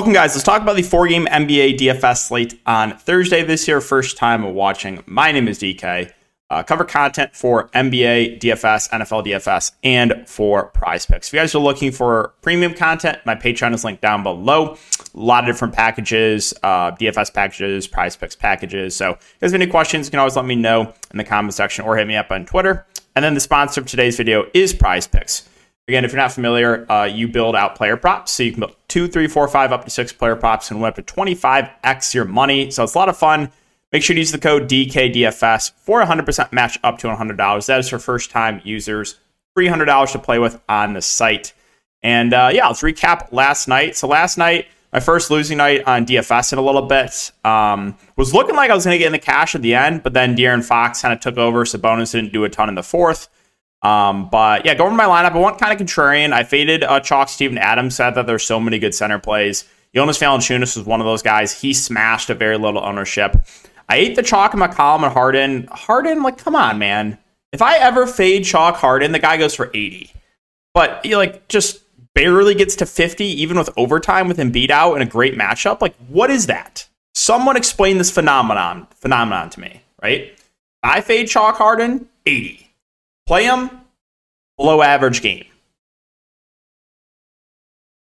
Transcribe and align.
Welcome, 0.00 0.14
guys. 0.14 0.34
Let's 0.34 0.44
talk 0.44 0.62
about 0.62 0.76
the 0.76 0.82
four 0.82 1.06
game 1.08 1.26
NBA 1.26 1.76
DFS 1.76 2.26
slate 2.26 2.58
on 2.64 2.96
Thursday 2.96 3.42
this 3.42 3.68
year. 3.68 3.82
First 3.82 4.16
time 4.16 4.54
watching. 4.54 5.02
My 5.04 5.30
name 5.30 5.46
is 5.46 5.58
DK. 5.58 6.10
Uh, 6.48 6.62
cover 6.62 6.86
content 6.86 7.36
for 7.36 7.68
NBA 7.74 8.40
DFS, 8.40 8.88
NFL 8.88 9.26
DFS, 9.26 9.72
and 9.84 10.26
for 10.26 10.68
prize 10.68 11.04
picks. 11.04 11.28
If 11.28 11.34
you 11.34 11.40
guys 11.40 11.54
are 11.54 11.58
looking 11.58 11.92
for 11.92 12.32
premium 12.40 12.72
content, 12.72 13.18
my 13.26 13.34
Patreon 13.34 13.74
is 13.74 13.84
linked 13.84 14.00
down 14.00 14.22
below. 14.22 14.78
A 15.14 15.20
lot 15.20 15.44
of 15.44 15.54
different 15.54 15.74
packages, 15.74 16.54
uh, 16.62 16.92
DFS 16.92 17.34
packages, 17.34 17.86
prize 17.86 18.16
picks 18.16 18.34
packages. 18.34 18.96
So 18.96 19.10
if 19.10 19.42
have 19.42 19.52
any 19.52 19.66
questions, 19.66 20.06
you 20.06 20.12
can 20.12 20.20
always 20.20 20.34
let 20.34 20.46
me 20.46 20.56
know 20.56 20.94
in 21.10 21.18
the 21.18 21.24
comment 21.24 21.52
section 21.52 21.84
or 21.84 21.98
hit 21.98 22.06
me 22.06 22.16
up 22.16 22.30
on 22.30 22.46
Twitter. 22.46 22.86
And 23.14 23.22
then 23.22 23.34
the 23.34 23.40
sponsor 23.40 23.82
of 23.82 23.86
today's 23.86 24.16
video 24.16 24.46
is 24.54 24.72
Prize 24.72 25.06
Picks. 25.06 25.49
Again, 25.90 26.04
if 26.04 26.12
you're 26.12 26.20
not 26.20 26.30
familiar, 26.30 26.86
uh, 26.88 27.02
you 27.02 27.26
build 27.26 27.56
out 27.56 27.74
player 27.74 27.96
props. 27.96 28.30
So 28.30 28.44
you 28.44 28.52
can 28.52 28.60
build 28.60 28.76
two, 28.86 29.08
three, 29.08 29.26
four, 29.26 29.48
five, 29.48 29.72
up 29.72 29.82
to 29.86 29.90
six 29.90 30.12
player 30.12 30.36
props 30.36 30.70
and 30.70 30.80
win 30.80 30.88
up 30.88 30.94
to 30.94 31.02
25x 31.02 32.14
your 32.14 32.26
money. 32.26 32.70
So 32.70 32.84
it's 32.84 32.94
a 32.94 32.98
lot 32.98 33.08
of 33.08 33.16
fun. 33.16 33.50
Make 33.90 34.04
sure 34.04 34.14
to 34.14 34.20
use 34.20 34.30
the 34.30 34.38
code 34.38 34.68
DKDFS 34.68 35.72
for 35.72 36.00
100% 36.00 36.52
match 36.52 36.78
up 36.84 36.98
to 36.98 37.08
$100. 37.08 37.66
That 37.66 37.80
is 37.80 37.88
for 37.88 37.98
first 37.98 38.30
time 38.30 38.60
users. 38.62 39.18
$300 39.58 40.12
to 40.12 40.20
play 40.20 40.38
with 40.38 40.62
on 40.68 40.92
the 40.92 41.02
site. 41.02 41.54
And 42.04 42.32
uh, 42.32 42.50
yeah, 42.52 42.68
let's 42.68 42.82
recap 42.82 43.32
last 43.32 43.66
night. 43.66 43.96
So 43.96 44.06
last 44.06 44.38
night, 44.38 44.68
my 44.92 45.00
first 45.00 45.28
losing 45.28 45.58
night 45.58 45.82
on 45.88 46.06
DFS 46.06 46.52
in 46.52 46.60
a 46.60 46.62
little 46.62 46.82
bit. 46.82 47.32
Um, 47.44 47.96
was 48.14 48.32
looking 48.32 48.54
like 48.54 48.70
I 48.70 48.76
was 48.76 48.84
going 48.84 48.94
to 48.94 48.98
get 48.98 49.06
in 49.06 49.12
the 49.12 49.18
cash 49.18 49.56
at 49.56 49.62
the 49.62 49.74
end, 49.74 50.04
but 50.04 50.12
then 50.12 50.36
De'Aaron 50.36 50.62
Fox 50.64 51.02
kind 51.02 51.12
of 51.12 51.18
took 51.18 51.36
over. 51.36 51.64
Sabonis 51.64 52.12
didn't 52.12 52.32
do 52.32 52.44
a 52.44 52.48
ton 52.48 52.68
in 52.68 52.76
the 52.76 52.84
fourth. 52.84 53.28
Um, 53.82 54.28
but 54.28 54.66
yeah, 54.66 54.74
going 54.74 54.90
to 54.90 54.96
my 54.96 55.04
lineup, 55.04 55.32
I 55.32 55.38
went 55.38 55.58
kind 55.58 55.72
of 55.72 55.86
contrarian. 55.86 56.32
I 56.32 56.44
faded 56.44 56.84
uh, 56.84 57.00
Chalk 57.00 57.28
Steven 57.28 57.58
Adams, 57.58 57.96
said 57.96 58.10
that 58.14 58.26
there's 58.26 58.44
so 58.44 58.60
many 58.60 58.78
good 58.78 58.94
center 58.94 59.18
plays. 59.18 59.64
Jonas 59.94 60.18
Valanciunas 60.18 60.76
was 60.76 60.86
one 60.86 61.00
of 61.00 61.06
those 61.06 61.22
guys. 61.22 61.60
He 61.60 61.72
smashed 61.72 62.30
a 62.30 62.34
very 62.34 62.58
little 62.58 62.82
ownership. 62.84 63.36
I 63.88 63.96
ate 63.96 64.14
the 64.14 64.22
chalk 64.22 64.54
in 64.54 64.60
McCollum 64.60 65.02
and 65.02 65.12
Harden. 65.12 65.68
Harden, 65.72 66.22
like, 66.22 66.38
come 66.38 66.54
on, 66.54 66.78
man. 66.78 67.18
If 67.52 67.60
I 67.60 67.78
ever 67.78 68.06
fade 68.06 68.44
chalk 68.44 68.76
Harden, 68.76 69.10
the 69.10 69.18
guy 69.18 69.36
goes 69.36 69.54
for 69.54 69.70
80. 69.74 70.12
But 70.72 71.00
he 71.04 71.16
like 71.16 71.48
just 71.48 71.80
barely 72.14 72.54
gets 72.54 72.76
to 72.76 72.86
50, 72.86 73.24
even 73.24 73.58
with 73.58 73.70
overtime 73.76 74.28
with 74.28 74.38
him 74.38 74.52
beat 74.52 74.70
out 74.70 74.94
in 74.94 75.02
a 75.02 75.06
great 75.06 75.36
matchup. 75.36 75.80
Like, 75.80 75.96
what 76.08 76.30
is 76.30 76.46
that? 76.46 76.88
Someone 77.14 77.56
explain 77.56 77.98
this 77.98 78.10
phenomenon 78.10 78.86
phenomenon 78.94 79.50
to 79.50 79.60
me, 79.60 79.82
right? 80.00 80.38
I 80.82 81.00
fade 81.00 81.28
chalk 81.28 81.56
Harden, 81.56 82.08
80. 82.26 82.69
Play 83.30 83.44
him 83.44 83.70
below 84.56 84.82
average 84.82 85.22
game. 85.22 85.44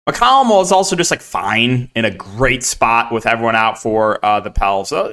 McCollum 0.10 0.50
was 0.50 0.74
also 0.74 0.98
just 0.98 1.10
like 1.10 1.22
fine 1.22 1.90
in 1.96 2.04
a 2.04 2.12
great 2.12 2.66
spot 2.66 3.14
with 3.14 3.26
everyone 3.26 3.56
out 3.56 3.82
for 3.82 4.20
uh, 4.26 4.42
the 4.42 4.52
Pels. 4.52 4.90
So, 4.90 5.06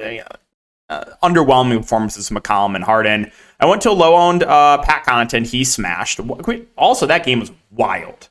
uh, 0.89 1.05
underwhelming 1.23 1.77
performances 1.77 2.27
from 2.27 2.35
McCollum 2.35 2.75
and 2.75 2.83
Harden. 2.83 3.31
I 3.61 3.65
went 3.65 3.81
to 3.83 3.91
a 3.91 3.93
low 3.93 4.17
owned 4.17 4.43
uh, 4.43 4.79
Pat 4.79 5.05
Connaughton. 5.05 5.47
He 5.47 5.63
smashed. 5.63 6.19
Also, 6.75 7.05
that 7.05 7.25
game 7.25 7.39
was 7.39 7.53
wild. 7.71 8.27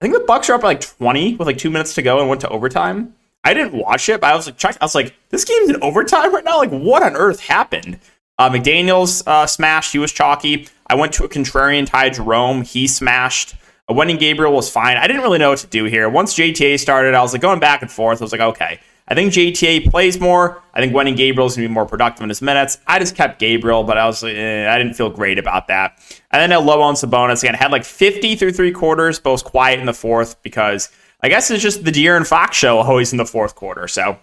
I 0.00 0.04
think 0.04 0.14
the 0.14 0.20
Bucks 0.20 0.48
are 0.48 0.54
up 0.54 0.62
like 0.62 0.80
20 0.80 1.34
with 1.34 1.48
like 1.48 1.58
two 1.58 1.70
minutes 1.70 1.94
to 1.94 2.02
go 2.02 2.20
and 2.20 2.28
went 2.28 2.42
to 2.42 2.48
overtime. 2.48 3.16
I 3.42 3.54
didn't 3.54 3.72
watch 3.72 4.08
it, 4.08 4.20
but 4.20 4.30
I 4.30 4.36
was 4.36 4.46
like. 4.46 4.64
I 4.64 4.84
was 4.84 4.94
like, 4.94 5.16
this 5.30 5.44
game's 5.44 5.68
in 5.68 5.82
overtime 5.82 6.32
right 6.32 6.44
now. 6.44 6.58
Like, 6.58 6.70
what 6.70 7.02
on 7.02 7.16
earth 7.16 7.40
happened? 7.40 7.98
Uh, 8.38 8.50
McDaniel's 8.50 9.26
uh, 9.26 9.46
smashed. 9.46 9.92
He 9.92 9.98
was 9.98 10.12
chalky. 10.12 10.68
I 10.86 10.94
went 10.94 11.12
to 11.14 11.24
a 11.24 11.28
contrarian 11.28 11.86
Ty 11.86 12.10
Jerome. 12.10 12.62
He 12.62 12.86
smashed. 12.86 13.54
Uh, 13.88 13.94
Wenyen 13.94 14.18
Gabriel 14.18 14.52
was 14.52 14.70
fine. 14.70 14.96
I 14.96 15.06
didn't 15.06 15.22
really 15.22 15.38
know 15.38 15.50
what 15.50 15.58
to 15.60 15.66
do 15.66 15.84
here. 15.84 16.08
Once 16.08 16.34
JTA 16.34 16.78
started, 16.78 17.14
I 17.14 17.22
was 17.22 17.32
like 17.32 17.42
going 17.42 17.60
back 17.60 17.82
and 17.82 17.90
forth. 17.90 18.20
I 18.20 18.24
was 18.24 18.32
like, 18.32 18.40
okay. 18.40 18.80
I 19.10 19.14
think 19.14 19.32
JTA 19.32 19.90
plays 19.90 20.20
more. 20.20 20.62
I 20.74 20.80
think 20.80 20.92
Wenyen 20.92 21.16
Gabriel's 21.16 21.56
going 21.56 21.64
to 21.64 21.68
be 21.68 21.74
more 21.74 21.86
productive 21.86 22.22
in 22.22 22.28
his 22.28 22.42
minutes. 22.42 22.78
I 22.86 22.98
just 22.98 23.16
kept 23.16 23.38
Gabriel, 23.38 23.82
but 23.82 23.96
I 23.96 24.06
was 24.06 24.22
eh, 24.22 24.70
I 24.70 24.76
didn't 24.76 24.94
feel 24.94 25.08
great 25.08 25.38
about 25.38 25.68
that. 25.68 25.98
And 26.30 26.40
then 26.40 26.52
a 26.52 26.60
low 26.60 26.82
on 26.82 26.94
Sabonis 26.94 27.42
again. 27.42 27.54
Had 27.54 27.72
like 27.72 27.84
50 27.84 28.36
through 28.36 28.52
three 28.52 28.70
quarters, 28.70 29.18
both 29.18 29.44
quiet 29.44 29.80
in 29.80 29.86
the 29.86 29.94
fourth 29.94 30.40
because 30.42 30.90
I 31.22 31.30
guess 31.30 31.50
it's 31.50 31.62
just 31.62 31.84
the 31.84 31.90
De'Aaron 31.90 32.26
Fox 32.26 32.56
show 32.56 32.78
always 32.78 33.12
in 33.12 33.16
the 33.16 33.24
fourth 33.24 33.54
quarter. 33.54 33.88
So 33.88 34.18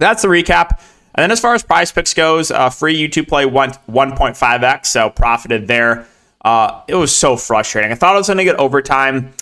that's 0.00 0.22
the 0.22 0.28
recap. 0.28 0.80
And 1.14 1.22
then 1.22 1.30
as 1.30 1.40
far 1.40 1.54
as 1.54 1.62
prize 1.62 1.92
picks 1.92 2.14
goes, 2.14 2.50
uh, 2.50 2.70
free 2.70 2.96
YouTube 2.96 3.28
play 3.28 3.44
went 3.44 3.74
1.5x, 3.86 4.86
so 4.86 5.10
profited 5.10 5.68
there. 5.68 6.06
Uh, 6.44 6.82
it 6.88 6.94
was 6.94 7.14
so 7.14 7.36
frustrating. 7.36 7.92
I 7.92 7.94
thought 7.94 8.14
I 8.14 8.18
was 8.18 8.26
going 8.26 8.38
to 8.38 8.44
get 8.44 8.56
overtime. 8.56 9.32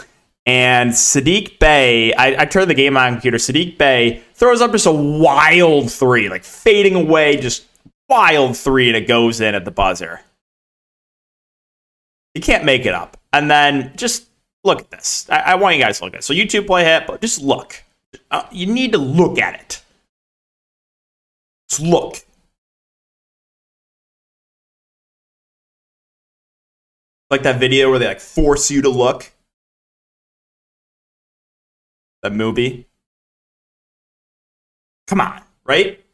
And 0.47 0.91
Saddiq 0.91 1.59
Bey, 1.59 2.13
I, 2.15 2.43
I 2.43 2.45
turned 2.45 2.71
the 2.71 2.75
game 2.75 2.97
on 2.97 3.13
computer. 3.13 3.37
Saddiq 3.37 3.79
Bey 3.79 4.23
throws 4.35 4.61
up 4.61 4.73
just 4.73 4.87
a 4.87 4.93
wild 4.93 5.93
three, 5.93 6.29
like 6.29 6.45
fading 6.45 6.95
away, 6.95 7.37
just 7.37 7.67
wild 8.09 8.57
three, 8.57 8.89
and 8.89 8.97
it 8.97 9.07
goes 9.07 9.41
in 9.41 9.55
at 9.55 9.65
the 9.65 9.71
buzzer. 9.71 10.21
You 12.35 12.41
can't 12.41 12.65
make 12.65 12.87
it 12.87 12.95
up. 12.95 13.17
And 13.33 13.51
then 13.51 13.93
just 13.97 14.29
look 14.65 14.81
at 14.81 14.91
this. 14.91 15.27
I, 15.31 15.39
I 15.39 15.55
want 15.55 15.77
you 15.77 15.83
guys 15.83 15.99
to 15.99 16.05
look 16.05 16.15
at 16.15 16.21
it. 16.21 16.25
So 16.25 16.35
YouTube 16.35 16.67
play 16.67 16.85
hit, 16.85 17.07
but 17.07 17.21
just 17.21 17.41
look. 17.41 17.83
Uh, 18.31 18.45
you 18.51 18.67
need 18.67 18.93
to 18.93 18.99
look 18.99 19.39
at 19.39 19.55
it. 19.55 19.83
Look. 21.79 22.25
Like 27.31 27.45
that 27.45 27.61
video 27.61 27.91
where 27.91 27.99
they 28.01 28.09
like 28.09 28.21
force 28.21 28.71
you 28.71 28.83
to 28.83 28.89
look. 28.89 29.31
That 32.23 32.33
movie. 32.33 32.87
Come 35.07 35.21
on, 35.21 35.43
right? 35.65 36.05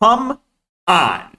Come 0.00 0.38
on. 0.86 1.36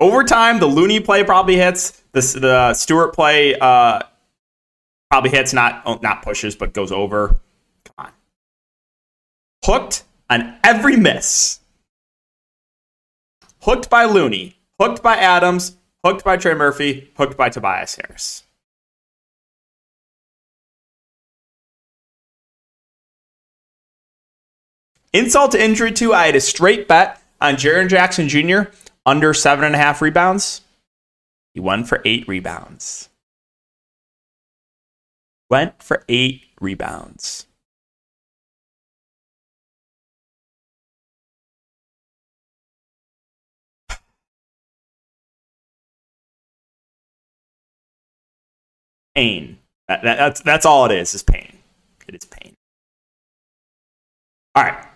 Over 0.00 0.22
time, 0.24 0.60
the 0.60 0.66
Looney 0.66 1.00
play 1.00 1.24
probably 1.24 1.56
hits. 1.56 2.02
The, 2.12 2.20
the 2.40 2.74
Stewart 2.74 3.14
play 3.14 3.54
uh, 3.58 4.00
probably 5.10 5.30
hits, 5.30 5.52
not 5.52 6.02
not 6.02 6.22
pushes, 6.22 6.54
but 6.54 6.72
goes 6.72 6.92
over. 6.92 7.40
Come 7.84 8.06
on. 8.06 8.12
Hooked 9.64 10.04
on 10.30 10.56
every 10.62 10.96
miss. 10.96 11.60
Hooked 13.62 13.90
by 13.90 14.04
Looney, 14.04 14.56
hooked 14.80 15.02
by 15.02 15.16
Adams, 15.16 15.76
hooked 16.04 16.24
by 16.24 16.36
Trey 16.36 16.54
Murphy, 16.54 17.10
hooked 17.16 17.36
by 17.36 17.48
Tobias 17.48 17.96
Harris. 17.96 18.44
Insult 25.12 25.52
to 25.52 25.62
injury, 25.62 25.90
too. 25.90 26.12
I 26.12 26.26
had 26.26 26.36
a 26.36 26.40
straight 26.40 26.86
bet 26.86 27.20
on 27.40 27.54
Jaren 27.54 27.88
Jackson 27.88 28.28
Jr. 28.28 28.70
under 29.06 29.32
seven 29.32 29.64
and 29.64 29.74
a 29.74 29.78
half 29.78 30.02
rebounds. 30.02 30.60
He 31.54 31.60
won 31.60 31.84
for 31.84 32.02
eight 32.04 32.28
rebounds. 32.28 33.08
Went 35.50 35.82
for 35.82 36.04
eight 36.08 36.42
rebounds. 36.60 37.47
Pain. 49.18 49.58
That, 49.88 50.04
that, 50.04 50.16
that's 50.16 50.40
that's 50.42 50.64
all 50.64 50.84
it 50.86 50.92
is. 50.92 51.12
Is 51.12 51.24
pain. 51.24 51.58
It 52.06 52.14
is 52.14 52.24
pain. 52.24 52.54
All 54.54 54.62
right. 54.62 54.86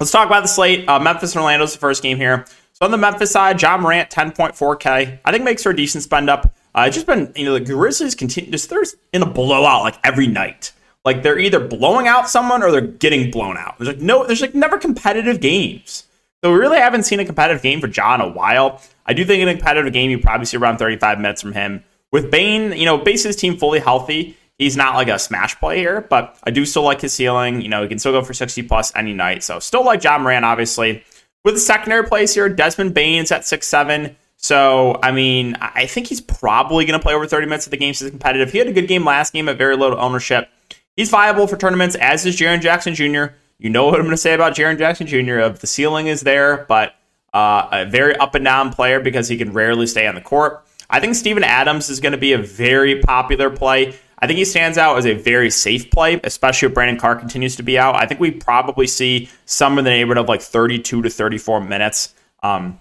Let's 0.00 0.10
talk 0.10 0.26
about 0.26 0.40
the 0.40 0.48
slate. 0.48 0.88
Uh, 0.88 0.98
Memphis 0.98 1.34
and 1.34 1.42
Orlando's 1.42 1.74
the 1.74 1.78
first 1.78 2.02
game 2.02 2.16
here. 2.16 2.46
So 2.72 2.86
on 2.86 2.90
the 2.90 2.96
Memphis 2.96 3.30
side, 3.30 3.60
Ja 3.60 3.76
Morant, 3.76 4.08
10.4K. 4.08 5.20
I 5.22 5.30
think 5.30 5.44
makes 5.44 5.64
for 5.64 5.68
a 5.68 5.76
decent 5.76 6.02
spend 6.02 6.30
up. 6.30 6.54
Uh, 6.74 6.84
it's 6.86 6.96
just 6.96 7.06
been, 7.06 7.30
you 7.36 7.44
know, 7.44 7.52
the 7.52 7.60
Grizzlies 7.60 8.14
continue, 8.14 8.50
just 8.50 8.70
they're 8.70 8.84
in 9.12 9.22
a 9.22 9.26
blowout 9.26 9.82
like 9.82 9.98
every 10.02 10.28
night. 10.28 10.72
Like 11.04 11.22
they're 11.22 11.38
either 11.38 11.60
blowing 11.60 12.08
out 12.08 12.30
someone 12.30 12.62
or 12.62 12.70
they're 12.70 12.80
getting 12.80 13.30
blown 13.30 13.58
out. 13.58 13.76
There's 13.76 13.88
like 13.88 14.00
no, 14.00 14.26
there's 14.26 14.40
like 14.40 14.54
never 14.54 14.78
competitive 14.78 15.40
games. 15.40 16.04
So 16.42 16.50
we 16.50 16.58
really 16.58 16.78
haven't 16.78 17.02
seen 17.02 17.20
a 17.20 17.26
competitive 17.26 17.62
game 17.62 17.82
for 17.82 17.88
Ja 17.88 18.14
in 18.14 18.22
a 18.22 18.28
while. 18.28 18.80
I 19.04 19.12
do 19.12 19.26
think 19.26 19.42
in 19.42 19.48
a 19.48 19.54
competitive 19.54 19.92
game, 19.92 20.10
you 20.10 20.18
probably 20.18 20.46
see 20.46 20.56
around 20.56 20.78
35 20.78 21.18
minutes 21.18 21.42
from 21.42 21.52
him. 21.52 21.84
With 22.12 22.30
Bane, 22.30 22.72
you 22.72 22.84
know, 22.84 22.98
base 22.98 23.24
his 23.24 23.36
team 23.36 23.56
fully 23.56 23.80
healthy, 23.80 24.36
he's 24.58 24.76
not 24.76 24.94
like 24.94 25.08
a 25.08 25.18
smash 25.18 25.58
player, 25.58 26.06
but 26.08 26.38
I 26.44 26.50
do 26.50 26.64
still 26.64 26.82
like 26.82 27.00
his 27.00 27.12
ceiling. 27.12 27.62
You 27.62 27.68
know, 27.68 27.82
he 27.82 27.88
can 27.88 27.98
still 27.98 28.12
go 28.12 28.22
for 28.22 28.34
60 28.34 28.62
plus 28.64 28.94
any 28.94 29.14
night. 29.14 29.42
So 29.42 29.58
still 29.58 29.84
like 29.84 30.04
Ja 30.04 30.18
Morant, 30.18 30.44
obviously. 30.44 31.02
With 31.44 31.54
the 31.54 31.60
secondary 31.60 32.04
place 32.04 32.34
here, 32.34 32.48
Desmond 32.48 32.94
Bane's 32.94 33.32
at 33.32 33.44
six 33.44 33.66
seven. 33.66 34.16
So, 34.36 34.98
I 35.02 35.12
mean, 35.12 35.56
I 35.60 35.86
think 35.86 36.08
he's 36.08 36.20
probably 36.20 36.84
going 36.84 36.98
to 36.98 37.02
play 37.02 37.14
over 37.14 37.26
30 37.26 37.46
minutes 37.46 37.66
of 37.66 37.70
the 37.70 37.76
game. 37.76 37.94
So 37.94 38.10
competitive. 38.10 38.50
He 38.50 38.58
had 38.58 38.66
a 38.66 38.72
good 38.72 38.88
game 38.88 39.04
last 39.04 39.32
game 39.32 39.48
at 39.48 39.56
very 39.56 39.76
low 39.76 39.96
ownership. 39.96 40.48
He's 40.96 41.10
viable 41.10 41.46
for 41.46 41.56
tournaments, 41.56 41.94
as 41.94 42.26
is 42.26 42.36
Jaren 42.36 42.60
Jackson 42.60 42.94
Jr. 42.94 43.34
You 43.58 43.70
know 43.70 43.86
what 43.86 43.94
I'm 43.94 44.02
going 44.02 44.10
to 44.10 44.16
say 44.16 44.34
about 44.34 44.54
Jaren 44.54 44.78
Jackson 44.78 45.06
Jr. 45.06 45.38
Of 45.38 45.60
the 45.60 45.68
ceiling 45.68 46.08
is 46.08 46.22
there, 46.22 46.66
but 46.68 46.94
uh, 47.32 47.68
a 47.70 47.86
very 47.86 48.16
up 48.16 48.34
and 48.34 48.44
down 48.44 48.72
player 48.72 49.00
because 49.00 49.28
he 49.28 49.38
can 49.38 49.52
rarely 49.52 49.86
stay 49.86 50.06
on 50.06 50.16
the 50.16 50.20
court. 50.20 50.64
I 50.92 51.00
think 51.00 51.14
Steven 51.14 51.42
Adams 51.42 51.88
is 51.88 52.00
going 52.00 52.12
to 52.12 52.18
be 52.18 52.34
a 52.34 52.38
very 52.38 53.00
popular 53.00 53.48
play. 53.48 53.94
I 54.18 54.26
think 54.26 54.38
he 54.38 54.44
stands 54.44 54.78
out 54.78 54.98
as 54.98 55.06
a 55.06 55.14
very 55.14 55.50
safe 55.50 55.90
play, 55.90 56.20
especially 56.22 56.68
if 56.68 56.74
Brandon 56.74 56.98
Clarke 56.98 57.18
continues 57.18 57.56
to 57.56 57.64
be 57.64 57.78
out. 57.78 57.96
I 57.96 58.06
think 58.06 58.20
we 58.20 58.30
probably 58.30 58.86
see 58.86 59.28
some 59.46 59.78
in 59.78 59.84
the 59.84 59.90
neighborhood 59.90 60.18
of 60.18 60.28
like 60.28 60.42
32 60.42 61.02
to 61.02 61.10
34 61.10 61.62
minutes. 61.62 62.14
Um, 62.42 62.78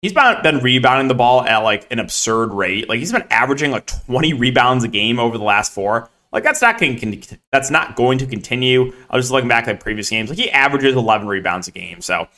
he's 0.00 0.12
been, 0.12 0.60
rebounding 0.60 1.08
the 1.08 1.14
ball 1.14 1.42
at 1.42 1.58
like 1.58 1.86
an 1.90 1.98
absurd 1.98 2.54
rate. 2.54 2.88
Like 2.88 3.00
he's 3.00 3.12
been 3.12 3.26
averaging 3.30 3.72
like 3.72 3.86
20 4.06 4.32
rebounds 4.34 4.84
a 4.84 4.88
game 4.88 5.18
over 5.18 5.36
the 5.36 5.44
last 5.44 5.72
four. 5.72 6.08
Like 6.32 6.44
that's 6.44 6.62
not 6.62 6.78
going 6.78 7.22
that's 7.50 7.70
not 7.70 7.96
going 7.96 8.18
to 8.18 8.26
continue. 8.26 8.94
I 9.10 9.16
was 9.16 9.24
just 9.26 9.32
looking 9.32 9.48
back 9.48 9.66
at 9.66 9.80
previous 9.80 10.08
games. 10.08 10.30
Like 10.30 10.38
he 10.38 10.50
averages 10.50 10.94
11 10.94 11.26
rebounds 11.26 11.68
a 11.68 11.72
game. 11.72 12.00
So 12.00 12.28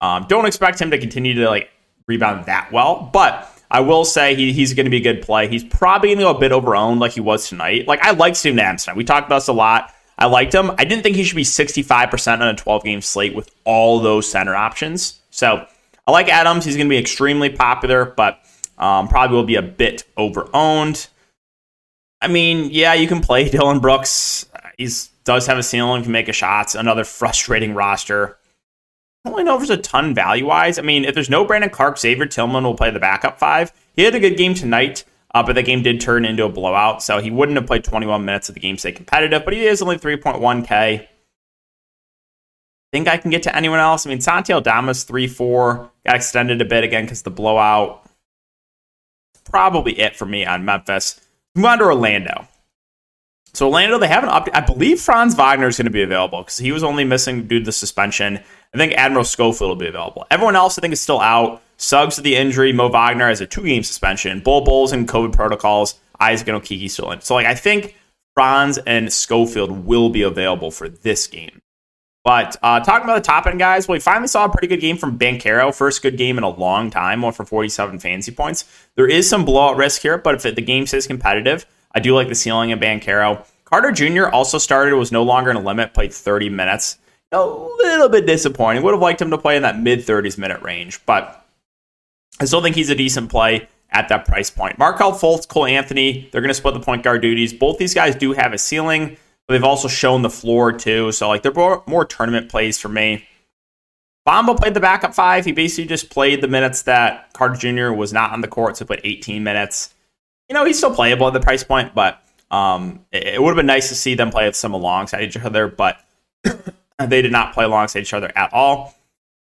um, 0.00 0.26
don't 0.28 0.46
expect 0.46 0.80
him 0.80 0.90
to 0.90 0.98
continue 0.98 1.34
to 1.34 1.48
like 1.48 1.70
rebound 2.06 2.46
that 2.46 2.70
well. 2.72 3.08
But 3.12 3.55
I 3.70 3.80
will 3.80 4.04
say 4.04 4.34
he, 4.34 4.52
he's 4.52 4.74
going 4.74 4.86
to 4.86 4.90
be 4.90 4.98
a 4.98 5.00
good 5.00 5.22
play. 5.22 5.48
He's 5.48 5.64
probably 5.64 6.10
going 6.10 6.18
to 6.18 6.24
go 6.24 6.30
a 6.30 6.38
bit 6.38 6.52
overowned 6.52 7.00
like 7.00 7.12
he 7.12 7.20
was 7.20 7.48
tonight. 7.48 7.86
Like 7.86 8.00
I 8.00 8.12
like 8.12 8.36
Steven 8.36 8.58
Adams 8.58 8.84
tonight. 8.84 8.96
We 8.96 9.04
talked 9.04 9.26
about 9.26 9.38
this 9.38 9.48
a 9.48 9.52
lot. 9.52 9.92
I 10.18 10.26
liked 10.26 10.54
him. 10.54 10.70
I 10.78 10.84
didn't 10.84 11.02
think 11.02 11.16
he 11.16 11.24
should 11.24 11.36
be 11.36 11.44
65% 11.44 12.40
on 12.40 12.42
a 12.42 12.54
12 12.54 12.84
game 12.84 13.00
slate 13.00 13.34
with 13.34 13.50
all 13.64 14.00
those 14.00 14.30
center 14.30 14.54
options. 14.54 15.20
So 15.30 15.66
I 16.06 16.10
like 16.10 16.28
Adams. 16.28 16.64
He's 16.64 16.76
going 16.76 16.86
to 16.86 16.90
be 16.90 16.98
extremely 16.98 17.50
popular, 17.50 18.06
but 18.06 18.40
um, 18.78 19.08
probably 19.08 19.36
will 19.36 19.44
be 19.44 19.56
a 19.56 19.62
bit 19.62 20.04
overowned. 20.16 21.08
I 22.22 22.28
mean, 22.28 22.70
yeah, 22.70 22.94
you 22.94 23.08
can 23.08 23.20
play 23.20 23.48
Dillon 23.50 23.80
Brooks. 23.80 24.46
He 24.78 24.88
does 25.24 25.46
have 25.46 25.58
a 25.58 25.62
ceiling, 25.62 26.02
can 26.02 26.12
make 26.12 26.28
a 26.28 26.32
shots. 26.32 26.74
Another 26.74 27.04
frustrating 27.04 27.74
roster. 27.74 28.38
I 29.26 29.28
don't 29.28 29.38
really 29.38 29.44
know 29.44 29.54
if 29.54 29.66
there's 29.66 29.78
a 29.78 29.82
ton 29.82 30.14
value 30.14 30.46
wise. 30.46 30.78
I 30.78 30.82
mean, 30.82 31.04
if 31.04 31.14
there's 31.14 31.28
no 31.28 31.44
Brandon 31.44 31.68
Clarke, 31.68 31.98
Xavier 31.98 32.26
Tillman 32.26 32.62
will 32.62 32.76
play 32.76 32.90
the 32.90 33.00
backup 33.00 33.40
five. 33.40 33.72
He 33.94 34.04
had 34.04 34.14
a 34.14 34.20
good 34.20 34.36
game 34.36 34.54
tonight, 34.54 35.04
uh, 35.34 35.42
but 35.42 35.54
the 35.54 35.62
game 35.64 35.82
did 35.82 36.00
turn 36.00 36.24
into 36.24 36.44
a 36.44 36.48
blowout, 36.48 37.02
so 37.02 37.18
he 37.18 37.32
wouldn't 37.32 37.56
have 37.56 37.66
played 37.66 37.82
21 37.82 38.24
minutes 38.24 38.48
if 38.48 38.54
the 38.54 38.60
game 38.60 38.78
stayed 38.78 38.94
competitive. 38.94 39.44
But 39.44 39.54
he 39.54 39.66
is 39.66 39.82
only 39.82 39.98
3.1k 39.98 41.08
think 42.96 43.08
I 43.08 43.18
can 43.18 43.30
get 43.30 43.42
to 43.42 43.54
anyone 43.54 43.78
else. 43.78 44.06
I 44.06 44.10
mean, 44.10 44.20
Santi 44.20 44.52
Aldama's 44.52 45.04
3 45.04 45.26
4, 45.26 45.90
got 46.06 46.16
extended 46.16 46.62
a 46.62 46.64
bit 46.64 46.84
again 46.84 47.04
because 47.04 47.22
the 47.22 47.30
blowout. 47.30 48.08
Probably 49.44 49.98
it 50.00 50.16
for 50.16 50.24
me 50.24 50.44
on 50.46 50.64
Memphis. 50.64 51.20
Move 51.54 51.66
on 51.66 51.78
to 51.78 51.84
Orlando. 51.84 52.48
So 53.56 53.68
Orlando, 53.68 53.96
they 53.96 54.06
haven't 54.06 54.28
up. 54.28 54.50
I 54.52 54.60
believe 54.60 55.00
Franz 55.00 55.34
Wagner 55.34 55.68
is 55.68 55.78
going 55.78 55.86
to 55.86 55.90
be 55.90 56.02
available 56.02 56.42
because 56.42 56.58
he 56.58 56.72
was 56.72 56.84
only 56.84 57.04
missing 57.04 57.46
due 57.46 57.60
to 57.60 57.64
the 57.64 57.72
suspension. 57.72 58.38
I 58.74 58.76
think 58.76 58.92
Admiral 58.92 59.24
Schofield 59.24 59.70
will 59.70 59.76
be 59.76 59.86
available. 59.86 60.26
Everyone 60.30 60.54
else, 60.54 60.78
I 60.78 60.82
think, 60.82 60.92
is 60.92 61.00
still 61.00 61.22
out. 61.22 61.62
Suggs 61.78 62.16
to 62.16 62.20
the 62.20 62.36
injury. 62.36 62.74
Mo 62.74 62.90
Wagner 62.90 63.28
has 63.28 63.40
a 63.40 63.46
two-game 63.46 63.82
suspension. 63.82 64.40
Bol 64.40 64.60
Bol's 64.60 64.92
and 64.92 65.08
COVID 65.08 65.32
protocols. 65.32 65.98
Isaac 66.20 66.48
and 66.48 66.62
Okeke 66.62 66.90
still 66.90 67.10
in. 67.12 67.22
So, 67.22 67.34
like, 67.34 67.46
I 67.46 67.54
think 67.54 67.96
Franz 68.34 68.76
and 68.76 69.10
Schofield 69.10 69.86
will 69.86 70.10
be 70.10 70.20
available 70.20 70.70
for 70.70 70.90
this 70.90 71.26
game. 71.26 71.62
But 72.24 72.56
uh, 72.62 72.80
talking 72.80 73.04
about 73.04 73.14
the 73.14 73.26
top 73.26 73.46
end 73.46 73.58
guys, 73.58 73.88
well, 73.88 73.94
we 73.94 74.00
finally 74.00 74.28
saw 74.28 74.44
a 74.44 74.50
pretty 74.50 74.66
good 74.66 74.80
game 74.80 74.98
from 74.98 75.18
Banchero. 75.18 75.74
First 75.74 76.02
good 76.02 76.18
game 76.18 76.36
in 76.36 76.44
a 76.44 76.50
long 76.50 76.90
time, 76.90 77.22
one 77.22 77.32
for 77.32 77.46
47 77.46 78.00
fantasy 78.00 78.32
points. 78.32 78.66
There 78.96 79.08
is 79.08 79.26
some 79.26 79.46
blowout 79.46 79.78
risk 79.78 80.02
here, 80.02 80.18
but 80.18 80.34
if 80.34 80.54
the 80.54 80.60
game 80.60 80.86
stays 80.86 81.06
competitive, 81.06 81.64
I 81.96 81.98
do 81.98 82.14
like 82.14 82.28
the 82.28 82.34
ceiling 82.34 82.72
of 82.72 82.78
Banchero. 82.78 83.44
Carter 83.64 83.90
Jr. 83.90 84.28
also 84.28 84.58
started, 84.58 84.94
was 84.94 85.10
no 85.10 85.22
longer 85.22 85.50
in 85.50 85.56
a 85.56 85.60
limit, 85.60 85.94
played 85.94 86.12
30 86.12 86.50
minutes. 86.50 86.98
A 87.32 87.42
little 87.42 88.10
bit 88.10 88.26
disappointing. 88.26 88.82
Would 88.82 88.92
have 88.92 89.00
liked 89.00 89.20
him 89.20 89.30
to 89.30 89.38
play 89.38 89.56
in 89.56 89.62
that 89.62 89.80
mid 89.80 90.00
30s 90.00 90.36
minute 90.36 90.60
range, 90.60 91.04
but 91.06 91.44
I 92.38 92.44
still 92.44 92.62
think 92.62 92.76
he's 92.76 92.90
a 92.90 92.94
decent 92.94 93.30
play 93.30 93.66
at 93.90 94.08
that 94.10 94.26
price 94.26 94.50
point. 94.50 94.78
Markelle 94.78 95.12
Fultz, 95.12 95.48
Cole 95.48 95.64
Anthony, 95.64 96.28
they're 96.30 96.42
going 96.42 96.50
to 96.50 96.54
split 96.54 96.74
the 96.74 96.80
point 96.80 97.02
guard 97.02 97.22
duties. 97.22 97.54
Both 97.54 97.78
these 97.78 97.94
guys 97.94 98.14
do 98.14 98.34
have 98.34 98.52
a 98.52 98.58
ceiling. 98.58 99.16
But 99.46 99.54
they've 99.54 99.64
also 99.64 99.88
shown 99.88 100.22
the 100.22 100.30
floor 100.30 100.72
too. 100.72 101.12
So 101.12 101.28
like 101.28 101.42
they're 101.42 101.52
more, 101.52 101.82
more 101.86 102.04
tournament 102.04 102.50
plays 102.50 102.78
for 102.78 102.88
me. 102.88 103.26
Bamba 104.26 104.56
played 104.56 104.74
the 104.74 104.80
backup 104.80 105.14
five. 105.14 105.44
He 105.44 105.52
basically 105.52 105.86
just 105.86 106.10
played 106.10 106.40
the 106.40 106.48
minutes 106.48 106.82
that 106.82 107.32
Carter 107.32 107.54
Jr. 107.54 107.92
was 107.92 108.12
not 108.12 108.32
on 108.32 108.40
the 108.40 108.48
court, 108.48 108.76
so 108.76 108.84
put 108.84 109.00
18 109.04 109.42
minutes. 109.44 109.94
You 110.48 110.54
know, 110.54 110.64
he's 110.64 110.78
still 110.78 110.94
playable 110.94 111.26
at 111.26 111.32
the 111.32 111.40
price 111.40 111.64
point, 111.64 111.94
but 111.94 112.22
um, 112.50 113.04
it, 113.12 113.24
it 113.24 113.42
would 113.42 113.50
have 113.50 113.56
been 113.56 113.66
nice 113.66 113.88
to 113.88 113.94
see 113.94 114.14
them 114.14 114.30
play 114.30 114.50
some 114.52 114.74
alongside 114.74 115.22
each 115.22 115.36
other, 115.36 115.68
but 115.68 115.98
they 116.98 117.22
did 117.22 117.32
not 117.32 117.52
play 117.52 117.64
alongside 117.64 118.00
each 118.00 118.14
other 118.14 118.30
at 118.36 118.52
all. 118.52 118.94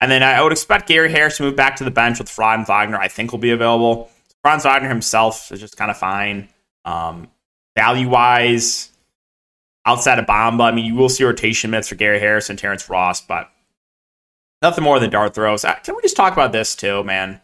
And 0.00 0.10
then 0.10 0.22
I 0.22 0.42
would 0.42 0.52
expect 0.52 0.88
Gary 0.88 1.10
Harris 1.10 1.36
to 1.36 1.44
move 1.44 1.56
back 1.56 1.76
to 1.76 1.84
the 1.84 1.90
bench 1.90 2.18
with 2.18 2.28
Franz 2.28 2.68
Wagner. 2.68 2.98
I 2.98 3.08
think 3.08 3.30
will 3.30 3.38
be 3.38 3.52
available. 3.52 4.10
Franz 4.42 4.64
Wagner 4.64 4.88
himself 4.88 5.52
is 5.52 5.60
just 5.60 5.76
kind 5.76 5.90
of 5.90 5.96
fine. 5.96 6.48
Um, 6.84 7.28
value 7.76 8.08
wise, 8.08 8.90
outside 9.86 10.18
of 10.18 10.26
Bamba, 10.26 10.64
I 10.64 10.72
mean, 10.72 10.84
you 10.84 10.96
will 10.96 11.08
see 11.08 11.22
rotation 11.24 11.70
minutes 11.70 11.88
for 11.88 11.94
Gary 11.94 12.18
Harris 12.18 12.50
and 12.50 12.58
Terrence 12.58 12.88
Ross, 12.90 13.20
but 13.20 13.50
nothing 14.60 14.82
more 14.82 14.98
than 14.98 15.10
dart 15.10 15.34
throws. 15.34 15.64
Uh, 15.64 15.74
can 15.76 15.94
we 15.94 16.02
just 16.02 16.16
talk 16.16 16.32
about 16.32 16.52
this 16.52 16.74
too, 16.74 17.04
man? 17.04 17.40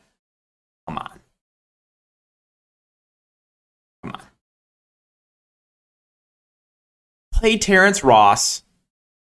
Play 7.39 7.57
Terrence 7.57 8.03
Ross 8.03 8.65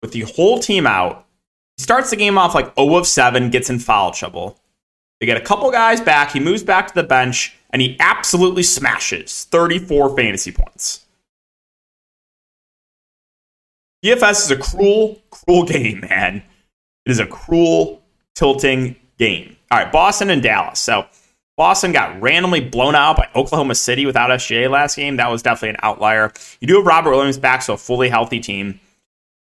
with 0.02 0.10
the 0.10 0.22
whole 0.22 0.58
team 0.58 0.88
out. 0.88 1.24
He 1.76 1.84
starts 1.84 2.10
the 2.10 2.16
game 2.16 2.36
off 2.36 2.52
like 2.52 2.74
0 2.74 2.96
of 2.96 3.06
7, 3.06 3.50
gets 3.50 3.70
in 3.70 3.78
foul 3.78 4.10
trouble. 4.10 4.58
They 5.20 5.26
get 5.26 5.36
a 5.36 5.44
couple 5.44 5.70
guys 5.70 6.00
back. 6.00 6.32
He 6.32 6.40
moves 6.40 6.64
back 6.64 6.88
to 6.88 6.94
the 6.94 7.04
bench, 7.04 7.56
and 7.70 7.80
he 7.80 7.96
absolutely 8.00 8.64
smashes 8.64 9.44
34 9.44 10.16
fantasy 10.16 10.50
points. 10.50 11.06
DFS 14.04 14.46
is 14.46 14.50
a 14.50 14.56
cruel, 14.56 15.20
cruel 15.30 15.64
game, 15.66 16.00
man. 16.00 16.42
It 17.06 17.12
is 17.12 17.20
a 17.20 17.26
cruel, 17.26 18.02
tilting 18.34 18.96
game. 19.16 19.56
All 19.70 19.78
right, 19.78 19.92
Boston 19.92 20.30
and 20.30 20.42
Dallas. 20.42 20.80
So 20.80 21.06
Boston 21.58 21.90
got 21.90 22.22
randomly 22.22 22.60
blown 22.60 22.94
out 22.94 23.16
by 23.16 23.28
Oklahoma 23.34 23.74
City 23.74 24.06
without 24.06 24.30
SGA 24.30 24.70
last 24.70 24.94
game. 24.94 25.16
That 25.16 25.28
was 25.28 25.42
definitely 25.42 25.70
an 25.70 25.80
outlier. 25.82 26.32
You 26.60 26.68
do 26.68 26.76
have 26.76 26.86
Robert 26.86 27.10
Williams 27.10 27.36
back, 27.36 27.62
so 27.62 27.74
a 27.74 27.76
fully 27.76 28.08
healthy 28.08 28.38
team. 28.38 28.78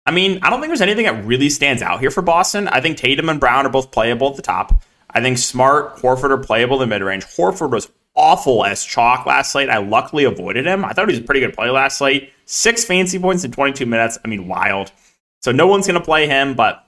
I 0.06 0.12
mean, 0.12 0.38
I 0.42 0.48
don't 0.48 0.60
think 0.60 0.70
there's 0.70 0.80
anything 0.80 1.06
that 1.06 1.25
really 1.25 1.50
stands 1.50 1.82
out 1.82 1.98
here 1.98 2.12
for 2.12 2.22
Boston. 2.22 2.68
I 2.68 2.80
think 2.80 2.96
Tatum 2.96 3.28
and 3.28 3.40
Brown 3.40 3.66
are 3.66 3.70
both 3.70 3.90
playable 3.90 4.30
at 4.30 4.36
the 4.36 4.42
top. 4.42 4.84
I 5.10 5.20
think 5.20 5.36
Smart, 5.36 5.96
Horford 5.96 6.30
are 6.30 6.38
playable 6.38 6.80
in 6.80 6.88
the 6.88 6.94
mid 6.94 7.02
range. 7.02 7.25
Horford 7.25 7.72
was 7.72 7.90
awful 8.14 8.64
as 8.64 8.84
chalk 8.84 9.26
last 9.26 9.52
night. 9.56 9.68
I 9.68 9.78
luckily 9.78 10.22
avoided 10.22 10.64
him. 10.64 10.84
I 10.84 10.92
thought 10.92 11.08
he 11.08 11.14
was 11.14 11.25
a 11.25 11.26
pretty 11.26 11.40
good 11.40 11.54
play 11.54 11.70
last 11.70 12.00
night. 12.00 12.32
Six 12.44 12.84
fancy 12.84 13.18
points 13.18 13.42
in 13.42 13.50
22 13.50 13.84
minutes. 13.84 14.16
I 14.25 14.28
mean, 14.28 14.46
wild. 14.46 14.92
So 15.42 15.50
no 15.50 15.66
one's 15.66 15.88
going 15.88 15.98
to 15.98 16.04
play 16.04 16.28
him, 16.28 16.54
but 16.54 16.86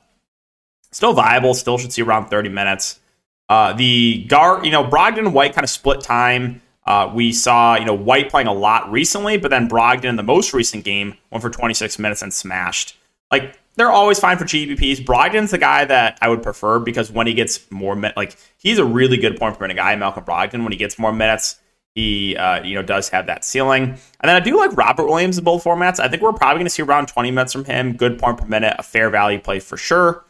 still 0.92 1.12
viable. 1.12 1.54
Still 1.54 1.76
should 1.76 1.92
see 1.92 2.02
around 2.02 2.28
30 2.28 2.50
minutes. 2.50 3.00
Uh, 3.49 3.73
the 3.73 4.25
guard, 4.28 4.64
you 4.64 4.71
know, 4.71 4.85
Brogdon 4.85 5.19
and 5.19 5.35
White 5.35 5.55
kind 5.55 5.64
of 5.64 5.71
split 5.71 6.00
time. 6.00 6.61
Uh, 6.87 7.11
we 7.14 7.33
saw, 7.33 7.76
you 7.76 7.85
know, 7.85 7.95
White 7.95 8.31
playing 8.31 8.47
a 8.47 8.52
lot 8.52 8.90
recently, 8.90 9.37
but 9.37 9.50
then 9.50 9.69
Brogdon 9.69 10.05
in 10.05 10.17
the 10.17 10.23
most 10.23 10.52
recent 10.55 10.85
game 10.85 11.17
went 11.31 11.43
for 11.43 11.50
26 11.50 11.99
minutes 11.99 12.23
and 12.23 12.33
smashed. 12.33 12.97
Like 13.31 13.59
they're 13.76 13.90
always 13.90 14.19
fine 14.19 14.38
for 14.38 14.45
GPPs. 14.45 15.05
Brogdon's 15.05 15.50
the 15.50 15.59
guy 15.59 15.85
that 15.85 16.19
I 16.21 16.28
would 16.28 16.43
prefer 16.43 16.78
because 16.78 17.12
when 17.12 17.26
he 17.26 17.35
gets 17.35 17.71
more 17.71 17.95
minutes, 17.95 18.17
like 18.17 18.37
he's 18.57 18.78
a 18.78 18.85
really 18.85 19.17
good 19.17 19.38
point 19.38 19.57
per 19.57 19.64
minute 19.64 19.76
guy, 19.76 19.95
Malcolm 19.97 20.25
Brogdon. 20.25 20.62
When 20.62 20.73
he 20.73 20.78
gets 20.78 20.99
more 20.99 21.12
minutes, 21.12 21.61
he 21.95 22.37
uh, 22.37 22.62
you 22.62 22.75
know 22.75 22.83
does 22.83 23.09
have 23.11 23.26
that 23.26 23.45
ceiling. 23.45 23.83
And 23.83 23.99
then 24.28 24.37
I 24.37 24.40
do 24.40 24.57
like 24.57 24.76
Robert 24.76 25.07
Williams 25.07 25.38
in 25.38 25.45
both 25.45 25.64
formats. 25.64 26.00
I 26.00 26.09
think 26.09 26.23
we're 26.23 26.33
probably 26.33 26.57
going 26.61 26.67
to 26.67 26.71
see 26.71 26.83
around 26.83 27.07
20 27.07 27.31
minutes 27.31 27.52
from 27.52 27.64
him. 27.64 27.97
Good 27.97 28.19
point 28.19 28.38
per 28.38 28.47
minute, 28.47 28.75
a 28.78 28.83
fair 28.83 29.11
value 29.11 29.40
play 29.40 29.61
for 29.61 29.76
sure. 29.76 30.25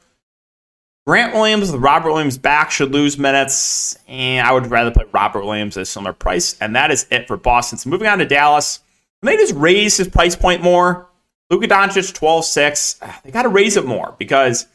Grant 1.09 1.33
Williams 1.33 1.73
with 1.73 1.81
Robert 1.81 2.13
Williams 2.13 2.37
back 2.37 2.71
should 2.71 2.93
lose 2.93 3.17
minutes, 3.17 3.99
and 4.09 4.47
I 4.47 4.53
would 4.53 4.67
rather 4.67 4.91
play 4.91 5.07
Robert 5.11 5.43
Williams 5.43 5.75
at 5.79 5.85
a 5.85 5.87
similar 5.87 6.13
price. 6.13 6.55
And 6.61 6.77
that 6.77 6.91
is 6.91 7.07
it 7.11 7.27
for 7.27 7.39
Boston. 7.39 7.79
So 7.79 7.89
moving 7.89 8.07
on 8.07 8.19
to 8.19 8.27
Dallas, 8.27 8.81
they 9.23 9.35
just 9.39 9.55
raise 9.55 9.97
his 9.97 10.07
price 10.07 10.37
point 10.37 10.63
more. 10.63 11.09
Luka 11.49 11.67
Doncic 11.67 12.13
12 12.13 12.45
6. 12.45 13.01
They 13.25 13.31
got 13.31 13.45
to 13.45 13.49
raise 13.49 13.79
it 13.79 13.87
more 13.87 14.17
because 14.19 14.67